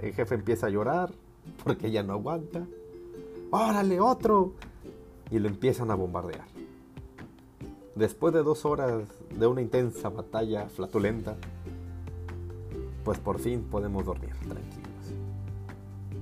El 0.02 0.14
jefe 0.14 0.36
empieza 0.36 0.68
a 0.68 0.70
llorar 0.70 1.12
porque 1.64 1.92
ya 1.92 2.04
no 2.04 2.14
aguanta. 2.14 2.66
¡Órale, 3.52 4.00
otro! 4.00 4.54
Y 5.32 5.40
lo 5.40 5.48
empiezan 5.48 5.92
a 5.92 5.96
bombardear. 5.96 6.46
Después 7.96 8.34
de 8.34 8.44
dos 8.44 8.66
horas 8.66 9.04
de 9.38 9.48
una 9.48 9.62
intensa 9.62 10.10
batalla 10.10 10.68
flatulenta, 10.68 11.36
pues 13.04 13.20
por 13.20 13.40
fin 13.40 13.64
podemos 13.64 14.06
dormir 14.06 14.32
tranquilos. 14.32 14.84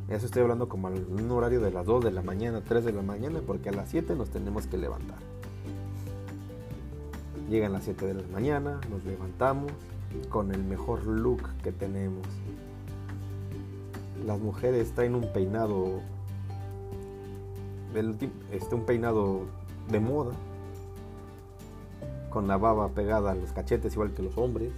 Eso 0.09 0.25
estoy 0.25 0.41
hablando 0.41 0.67
como 0.67 0.89
en 0.89 1.05
un 1.09 1.31
horario 1.31 1.61
de 1.61 1.71
las 1.71 1.85
2 1.85 2.03
de 2.03 2.11
la 2.11 2.21
mañana, 2.21 2.61
3 2.61 2.83
de 2.83 2.91
la 2.91 3.01
mañana, 3.01 3.39
porque 3.47 3.69
a 3.69 3.71
las 3.71 3.89
7 3.89 4.15
nos 4.15 4.29
tenemos 4.29 4.67
que 4.67 4.77
levantar. 4.77 5.19
Llegan 7.49 7.71
las 7.71 7.85
7 7.85 8.05
de 8.05 8.13
la 8.15 8.27
mañana, 8.27 8.81
nos 8.89 9.05
levantamos 9.05 9.71
con 10.29 10.51
el 10.51 10.63
mejor 10.63 11.05
look 11.05 11.43
que 11.63 11.71
tenemos. 11.71 12.27
Las 14.25 14.39
mujeres 14.39 14.93
traen 14.93 15.15
un 15.15 15.31
peinado, 15.33 15.99
este, 18.51 18.75
un 18.75 18.85
peinado 18.85 19.41
de 19.89 19.99
moda, 19.99 20.33
con 22.29 22.47
la 22.47 22.57
baba 22.57 22.89
pegada 22.89 23.31
a 23.31 23.35
los 23.35 23.51
cachetes 23.51 23.93
igual 23.93 24.13
que 24.13 24.21
los 24.21 24.37
hombres, 24.37 24.71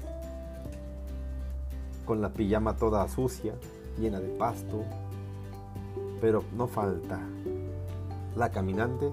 con 2.06 2.22
la 2.22 2.30
pijama 2.30 2.76
toda 2.78 3.08
sucia, 3.10 3.54
llena 4.00 4.20
de 4.20 4.30
pasto, 4.30 4.84
pero 6.22 6.44
no 6.56 6.68
falta 6.68 7.20
la 8.36 8.50
caminante 8.50 9.12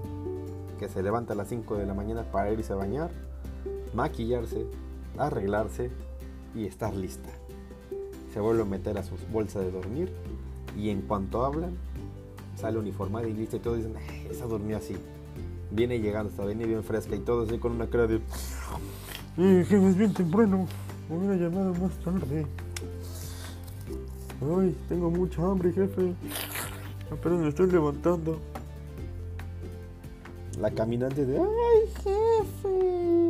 que 0.79 0.89
se 0.89 1.03
levanta 1.03 1.33
a 1.33 1.35
las 1.35 1.49
5 1.49 1.75
de 1.75 1.85
la 1.85 1.93
mañana 1.93 2.23
para 2.23 2.51
irse 2.51 2.73
a 2.73 2.77
bañar, 2.77 3.11
maquillarse, 3.93 4.65
arreglarse 5.17 5.91
y 6.55 6.65
estar 6.65 6.95
lista. 6.95 7.29
Se 8.33 8.39
vuelve 8.39 8.61
a 8.61 8.65
meter 8.65 8.97
a 8.97 9.03
sus 9.03 9.19
bolsas 9.29 9.63
de 9.63 9.71
dormir 9.71 10.09
y 10.77 10.89
en 10.89 11.01
cuanto 11.01 11.43
hablan, 11.45 11.77
sale 12.55 12.79
uniformada 12.79 13.27
y 13.27 13.33
lista 13.33 13.57
y 13.57 13.59
todos 13.59 13.77
dicen, 13.77 13.93
esa 14.29 14.45
durmió 14.45 14.77
así. 14.77 14.95
Viene 15.69 15.99
llegando, 15.99 16.29
está 16.29 16.45
viene 16.45 16.65
bien 16.65 16.83
fresca 16.83 17.15
y 17.15 17.19
todo 17.19 17.43
así 17.43 17.57
con 17.57 17.73
una 17.73 17.87
cara 17.87 18.07
de... 18.07 18.21
Eh, 19.37 19.65
que 19.67 19.75
es 19.75 19.97
bien 19.97 20.13
temprano, 20.13 20.67
me 21.09 21.17
hubiera 21.17 21.35
llamado 21.35 21.73
más 21.73 21.91
tarde. 22.03 22.45
Ay, 24.41 24.75
tengo 24.89 25.11
mucha 25.11 25.43
hambre, 25.43 25.71
jefe. 25.71 26.13
Apenas 27.11 27.39
me 27.39 27.49
estoy 27.49 27.69
levantando. 27.69 28.39
La 30.59 30.71
caminante 30.71 31.25
de... 31.25 31.37
¡Ay, 31.37 31.87
jefe! 32.03 33.29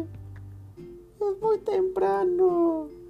Es 1.19 1.41
muy 1.41 1.57
temprano. 1.59 3.00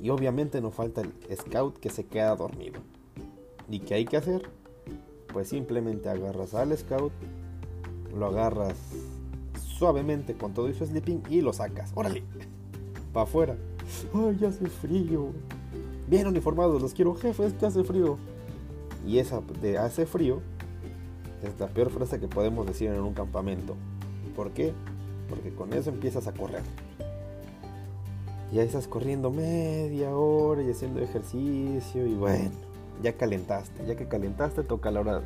Y 0.00 0.10
obviamente 0.10 0.60
no 0.60 0.70
falta 0.70 1.02
el 1.02 1.12
scout 1.36 1.78
que 1.78 1.90
se 1.90 2.06
queda 2.06 2.34
dormido. 2.36 2.80
¿Y 3.68 3.80
qué 3.80 3.94
hay 3.94 4.04
que 4.04 4.16
hacer? 4.16 4.48
Pues 5.32 5.48
simplemente 5.48 6.08
agarras 6.08 6.54
al 6.54 6.76
scout, 6.76 7.12
lo 8.16 8.26
agarras 8.26 8.76
suavemente 9.60 10.34
con 10.34 10.54
todo 10.54 10.72
su 10.72 10.86
sleeping 10.86 11.22
y 11.28 11.40
lo 11.40 11.52
sacas. 11.52 11.92
¡Órale! 11.94 12.24
Para 13.12 13.24
afuera. 13.24 13.56
¡Ay, 14.14 14.38
ya 14.40 14.48
hace 14.48 14.66
frío! 14.66 15.32
Bien 16.08 16.26
uniformados, 16.26 16.82
los 16.82 16.94
quiero, 16.94 17.14
jefe, 17.14 17.46
es 17.46 17.52
que 17.52 17.66
hace 17.66 17.84
frío. 17.84 18.18
Y 19.06 19.18
esa 19.18 19.40
de 19.60 19.78
hace 19.78 20.06
frío 20.06 20.40
es 21.42 21.58
la 21.58 21.68
peor 21.68 21.90
frase 21.90 22.20
que 22.20 22.28
podemos 22.28 22.66
decir 22.66 22.90
en 22.90 23.00
un 23.00 23.14
campamento. 23.14 23.76
¿Por 24.34 24.50
qué? 24.50 24.72
Porque 25.28 25.54
con 25.54 25.72
eso 25.72 25.90
empiezas 25.90 26.26
a 26.26 26.32
correr. 26.32 26.62
Y 28.52 28.58
ahí 28.58 28.66
estás 28.66 28.88
corriendo 28.88 29.30
media 29.30 30.14
hora 30.14 30.62
y 30.62 30.70
haciendo 30.70 31.00
ejercicio 31.00 32.04
y 32.06 32.14
bueno, 32.14 32.50
ya 33.00 33.12
calentaste. 33.12 33.86
Ya 33.86 33.94
que 33.94 34.08
calentaste 34.08 34.64
toca 34.64 34.90
la 34.90 35.00
hora 35.00 35.22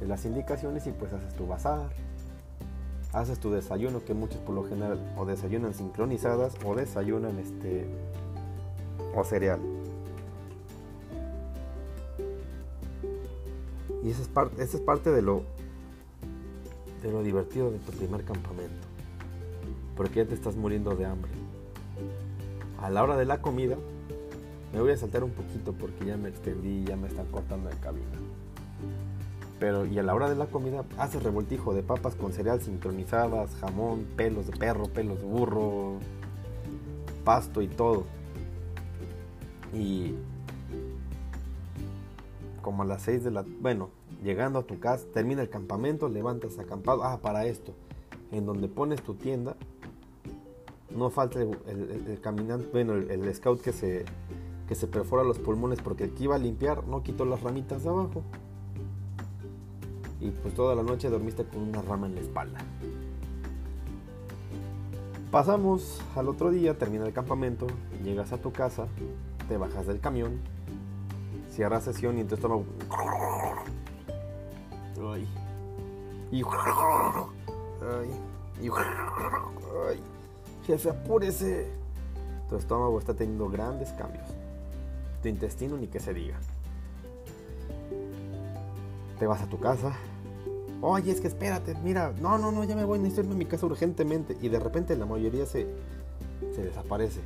de 0.00 0.06
las 0.06 0.24
indicaciones 0.26 0.86
y 0.86 0.92
pues 0.92 1.12
haces 1.12 1.34
tu 1.34 1.46
bazar. 1.46 1.90
Haces 3.12 3.40
tu 3.40 3.50
desayuno 3.50 4.04
que 4.04 4.12
muchos 4.12 4.38
por 4.38 4.54
lo 4.54 4.64
general 4.64 4.98
o 5.16 5.24
desayunan 5.24 5.72
sincronizadas 5.72 6.54
o 6.64 6.74
desayunan 6.74 7.38
este 7.38 7.86
o 9.16 9.24
cereal. 9.24 9.60
Y 14.04 14.10
esa 14.10 14.22
es 14.22 14.28
parte, 14.28 14.62
es 14.62 14.76
parte 14.76 15.10
de 15.10 15.22
lo, 15.22 15.42
de 17.02 17.10
lo 17.10 17.22
divertido 17.22 17.70
de 17.70 17.78
tu 17.78 17.92
primer 17.92 18.24
campamento. 18.24 18.86
Porque 19.96 20.16
ya 20.16 20.26
te 20.26 20.34
estás 20.34 20.54
muriendo 20.56 20.94
de 20.94 21.06
hambre. 21.06 21.39
A 22.82 22.88
la 22.90 23.02
hora 23.02 23.16
de 23.16 23.26
la 23.26 23.42
comida, 23.42 23.76
me 24.72 24.80
voy 24.80 24.92
a 24.92 24.96
saltar 24.96 25.22
un 25.22 25.32
poquito 25.32 25.72
porque 25.72 26.06
ya 26.06 26.16
me 26.16 26.28
extendí, 26.28 26.84
ya 26.84 26.96
me 26.96 27.08
están 27.08 27.26
cortando 27.26 27.68
de 27.68 27.76
cabina. 27.76 28.06
Pero 29.58 29.84
y 29.84 29.98
a 29.98 30.02
la 30.02 30.14
hora 30.14 30.30
de 30.30 30.36
la 30.36 30.46
comida 30.46 30.84
haces 30.96 31.22
revoltijo 31.22 31.74
de 31.74 31.82
papas 31.82 32.14
con 32.14 32.32
cereal 32.32 32.62
sincronizadas, 32.62 33.54
jamón, 33.60 34.06
pelos 34.16 34.46
de 34.46 34.56
perro, 34.56 34.86
pelos 34.86 35.18
de 35.18 35.26
burro, 35.26 35.98
pasto 37.24 37.60
y 37.60 37.68
todo. 37.68 38.04
Y 39.74 40.14
como 42.62 42.82
a 42.82 42.86
las 42.86 43.02
6 43.02 43.24
de 43.24 43.30
la... 43.30 43.44
Bueno, 43.60 43.90
llegando 44.22 44.60
a 44.60 44.62
tu 44.62 44.80
casa, 44.80 45.04
termina 45.12 45.42
el 45.42 45.50
campamento, 45.50 46.08
levantas 46.08 46.58
acampado. 46.58 47.04
Ah, 47.04 47.20
para 47.20 47.44
esto, 47.44 47.74
en 48.32 48.46
donde 48.46 48.68
pones 48.68 49.02
tu 49.02 49.14
tienda, 49.14 49.56
no 50.96 51.10
falta 51.10 51.40
el, 51.40 52.18
caminante, 52.20 52.68
bueno, 52.72 52.94
el, 52.94 53.34
scout 53.34 53.60
que 53.60 53.72
se, 53.72 54.04
que 54.68 54.74
se 54.74 54.86
perfora 54.86 55.22
los 55.22 55.38
pulmones 55.38 55.80
porque 55.82 56.04
aquí 56.04 56.24
iba 56.24 56.36
a 56.36 56.38
limpiar, 56.38 56.86
no 56.86 57.02
quitó 57.02 57.24
las 57.24 57.42
ramitas 57.42 57.82
de 57.84 57.88
abajo. 57.90 58.22
Y 60.20 60.30
pues 60.30 60.54
toda 60.54 60.74
la 60.74 60.82
noche 60.82 61.08
dormiste 61.08 61.44
con 61.44 61.62
una 61.62 61.80
rama 61.82 62.06
en 62.06 62.14
la 62.14 62.20
espalda. 62.20 62.60
Pasamos 65.30 66.02
al 66.16 66.28
otro 66.28 66.50
día, 66.50 66.76
termina 66.76 67.06
el 67.06 67.12
campamento, 67.12 67.68
llegas 68.02 68.32
a 68.32 68.38
tu 68.38 68.52
casa, 68.52 68.88
te 69.48 69.56
bajas 69.56 69.86
del 69.86 70.00
camión, 70.00 70.40
cierra 71.50 71.80
sesión 71.80 72.18
y 72.18 72.22
entonces 72.22 72.42
toma 72.42 72.62
Ay. 75.12 75.26
Ay. 79.88 80.00
Jefe, 80.66 80.90
apúrese. 80.90 81.68
Tu 82.48 82.56
estómago 82.56 82.98
está 82.98 83.14
teniendo 83.14 83.48
grandes 83.48 83.92
cambios. 83.92 84.26
Tu 85.22 85.28
intestino 85.28 85.76
ni 85.76 85.86
que 85.86 86.00
se 86.00 86.12
diga. 86.14 86.38
Te 89.18 89.26
vas 89.26 89.42
a 89.42 89.46
tu 89.46 89.58
casa. 89.58 89.94
Oye, 90.82 91.12
es 91.12 91.20
que 91.20 91.28
espérate, 91.28 91.74
mira, 91.84 92.14
no, 92.20 92.38
no, 92.38 92.50
no, 92.50 92.64
ya 92.64 92.74
me 92.74 92.84
voy, 92.84 92.98
necesito 92.98 93.20
irme 93.22 93.34
a 93.34 93.38
mi 93.38 93.44
casa 93.44 93.66
urgentemente. 93.66 94.36
Y 94.40 94.48
de 94.48 94.58
repente 94.58 94.96
la 94.96 95.06
mayoría 95.06 95.46
se, 95.46 95.66
se 96.54 96.62
desaparece. 96.62 97.20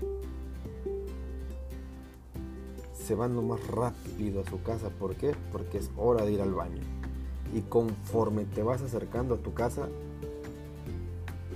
se 3.05 3.15
van 3.15 3.35
lo 3.35 3.43
más 3.43 3.65
rápido 3.67 4.41
a 4.41 4.45
su 4.49 4.63
casa. 4.63 4.89
¿Por 4.89 5.15
qué? 5.15 5.35
Porque 5.53 5.79
es 5.79 5.91
hora 5.97 6.25
de 6.25 6.33
ir 6.33 6.41
al 6.41 6.55
baño. 6.55 6.81
Y 7.53 7.61
conforme 7.63 8.45
te 8.47 8.63
vas 8.63 8.81
acercando 8.81 9.35
a 9.35 9.39
tu 9.39 9.53
casa, 9.53 9.89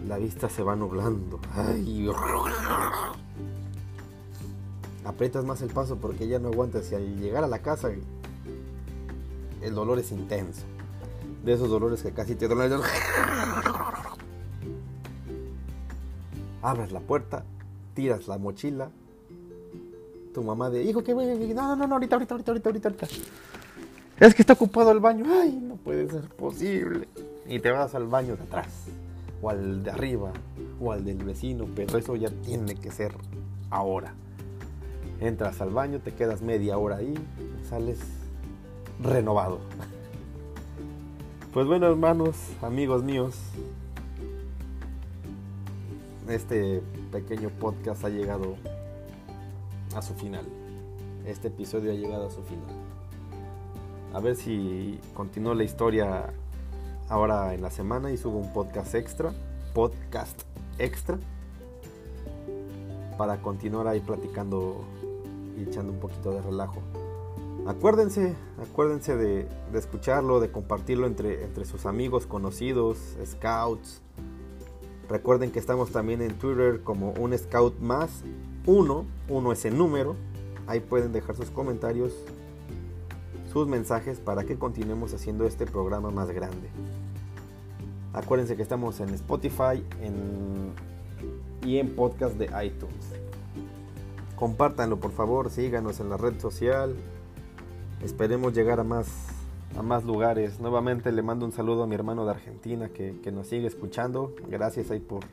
la 0.09 0.16
vista 0.16 0.49
se 0.49 0.62
va 0.62 0.75
nublando. 0.75 1.38
Ay. 1.55 2.11
Aprietas 5.05 5.44
más 5.44 5.61
el 5.62 5.68
paso 5.68 5.97
porque 5.97 6.27
ya 6.27 6.38
no 6.38 6.49
aguantas. 6.49 6.90
Y 6.90 6.94
al 6.94 7.21
llegar 7.21 7.44
a 7.44 7.47
la 7.47 7.61
casa, 7.61 7.90
el 9.61 9.75
dolor 9.75 9.99
es 9.99 10.11
intenso. 10.11 10.62
De 11.44 11.53
esos 11.53 11.68
dolores 11.68 12.03
que 12.03 12.12
casi 12.12 12.35
te 12.35 12.49
duelen. 12.49 12.81
Abres 16.62 16.90
la 16.90 17.01
puerta, 17.01 17.44
tiras 17.94 18.27
la 18.29 18.38
mochila. 18.38 18.90
Tu 20.33 20.42
mamá 20.42 20.71
de, 20.71 20.83
hijo, 20.83 21.05
que? 21.05 21.14
No, 21.14 21.77
no, 21.77 21.87
no, 21.87 21.94
ahorita, 21.94 22.16
ahorita, 22.16 22.35
ahorita, 22.35 22.53
ahorita, 22.53 22.88
ahorita. 22.88 23.07
Es 24.21 24.35
que 24.35 24.42
está 24.42 24.55
ocupado 24.55 24.90
el 24.90 25.01
baño. 25.01 25.25
Ay, 25.31 25.59
no 25.62 25.77
puede 25.77 26.11
ser 26.11 26.29
posible. 26.31 27.09
Y 27.47 27.61
te 27.61 27.71
vas 27.71 27.94
al 27.94 28.07
baño 28.07 28.37
de 28.37 28.42
atrás, 28.42 28.88
o 29.42 29.51
al 29.51 29.83
de 29.83 29.90
arriba, 29.90 30.33
o 30.81 30.92
al 30.92 31.05
del 31.05 31.18
vecino, 31.18 31.66
pero 31.74 31.98
eso 31.98 32.16
ya 32.16 32.31
tiene 32.31 32.74
que 32.74 32.90
ser 32.90 33.14
ahora. 33.70 34.14
Entras 35.20 35.61
al 35.61 35.70
baño, 35.70 36.01
te 36.01 36.12
quedas 36.12 36.42
media 36.42 36.79
hora 36.79 36.96
ahí, 36.96 37.14
sales 37.68 37.98
renovado. 39.03 39.59
Pues 41.53 41.66
bueno, 41.66 41.87
hermanos, 41.87 42.37
amigos 42.62 43.03
míos, 43.03 43.37
este 46.29 46.83
pequeño 47.11 47.48
podcast 47.48 48.05
ha 48.05 48.11
llegado 48.11 48.57
a 49.96 50.03
su 50.03 50.14
final. 50.14 50.44
Este 51.27 51.48
episodio 51.48 51.90
ha 51.90 51.94
llegado 51.94 52.27
a 52.27 52.31
su 52.31 52.42
final. 52.42 52.77
A 54.12 54.20
ver 54.20 54.37
si 54.37 55.01
continúo 55.14 55.55
la 55.55 55.64
historia 55.64 56.33
ahora 57.09 57.55
en 57.55 57.62
la 57.62 57.71
semana 57.71 58.11
y 58.11 58.16
subo 58.16 58.38
un 58.38 58.53
podcast 58.53 58.94
extra. 58.94 59.33
Podcast 59.75 60.42
extra. 60.79 61.18
Para 63.16 63.40
continuar 63.42 63.87
ahí 63.88 64.01
platicando 64.01 64.85
y 65.57 65.62
echando 65.62 65.92
un 65.92 66.01
poquito 66.01 66.31
de 66.31 66.42
relajo. 66.42 66.81
Acuérdense, 67.66 68.35
acuérdense 68.62 69.16
de, 69.16 69.49
escucharlo, 69.75 70.40
de 70.40 70.51
compartirlo 70.51 71.07
entre, 71.07 71.44
entre 71.44 71.64
sus 71.64 71.87
amigos, 71.87 72.27
conocidos, 72.27 72.99
scouts. 73.27 74.01
Recuerden 75.09 75.51
que 75.51 75.59
estamos 75.59 75.90
también 75.90 76.23
en 76.23 76.38
Twitter 76.38 76.83
como 76.83 77.12
un 77.12 77.37
scout 77.37 77.79
más 77.81 78.23
uno, 78.66 79.07
uno 79.29 79.53
es 79.53 79.64
el 79.64 79.77
número. 79.77 80.14
Ahí 80.66 80.81
pueden 80.81 81.12
dejar 81.12 81.35
sus 81.35 81.51
comentarios, 81.51 82.12
sus 83.59 83.66
mensajes 83.66 84.21
para 84.21 84.44
que 84.44 84.57
continuemos 84.57 85.12
haciendo 85.14 85.44
este 85.44 85.66
programa 85.66 86.12
más 86.12 86.31
grande. 86.31 86.68
Acuérdense 88.12 88.55
que 88.55 88.62
estamos 88.62 89.01
en 89.01 89.09
Spotify 89.14 89.83
y 91.66 91.79
en 91.79 91.97
podcast 91.97 92.37
de 92.37 92.44
iTunes. 92.64 92.94
Compártanlo 94.37 95.01
por 95.01 95.11
favor, 95.11 95.51
síganos 95.51 95.99
en 95.99 96.09
la 96.09 96.16
red 96.16 96.38
social. 96.38 96.94
Esperemos 98.01 98.55
llegar 98.55 98.79
a 98.79 98.85
más, 98.85 99.09
a 99.77 99.83
más 99.83 100.05
lugares. 100.05 100.61
Nuevamente 100.61 101.11
le 101.11 101.23
mando 101.23 101.44
un 101.44 101.51
saludo 101.51 101.83
a 101.83 101.87
mi 101.88 101.97
hermano 101.97 102.25
de 102.27 102.31
Argentina 102.31 102.90
que, 102.90 103.21
que 103.25 103.33
nos 103.33 103.49
sigue 103.49 103.66
escuchando. 103.66 104.37
Gracias 104.49 104.92
ahí 104.92 105.01
por, 105.01 105.25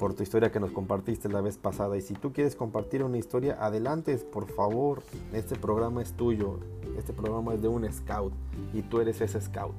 por 0.00 0.14
tu 0.14 0.22
historia 0.22 0.50
que 0.50 0.58
nos 0.58 0.70
compartiste 0.70 1.28
la 1.28 1.42
vez 1.42 1.58
pasada. 1.58 1.94
Y 1.98 2.00
si 2.00 2.14
tú 2.14 2.32
quieres 2.32 2.56
compartir 2.56 3.04
una 3.04 3.18
historia, 3.18 3.58
adelante, 3.60 4.16
por 4.16 4.50
favor. 4.50 5.02
Este 5.34 5.56
programa 5.56 6.00
es 6.00 6.14
tuyo. 6.14 6.58
Este 6.96 7.12
programa 7.12 7.52
es 7.52 7.60
de 7.60 7.68
un 7.68 7.86
scout 7.92 8.32
y 8.72 8.80
tú 8.80 9.00
eres 9.00 9.20
ese 9.20 9.38
scout. 9.38 9.74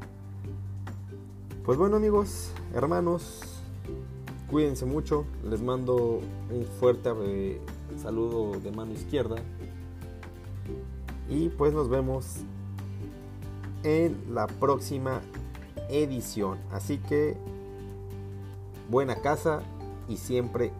Pues 1.65 1.77
bueno 1.77 1.95
amigos, 1.95 2.51
hermanos, 2.75 3.41
cuídense 4.47 4.85
mucho. 4.85 5.25
Les 5.43 5.59
mando 5.59 6.21
un 6.51 6.65
fuerte 6.79 7.09
eh, 7.23 7.59
saludo 7.97 8.59
de 8.59 8.71
mano 8.71 8.93
izquierda. 8.93 9.37
Y 11.29 11.49
pues 11.49 11.73
nos 11.73 11.89
vemos 11.89 12.35
en 13.81 14.15
la 14.35 14.45
próxima 14.45 15.21
edición. 15.89 16.59
Así 16.71 16.99
que 16.99 17.35
buena 18.87 19.15
casa 19.15 19.63
y 20.11 20.17
siempre 20.17 20.71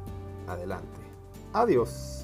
adelante. 0.47 0.99
Adiós. 1.53 2.20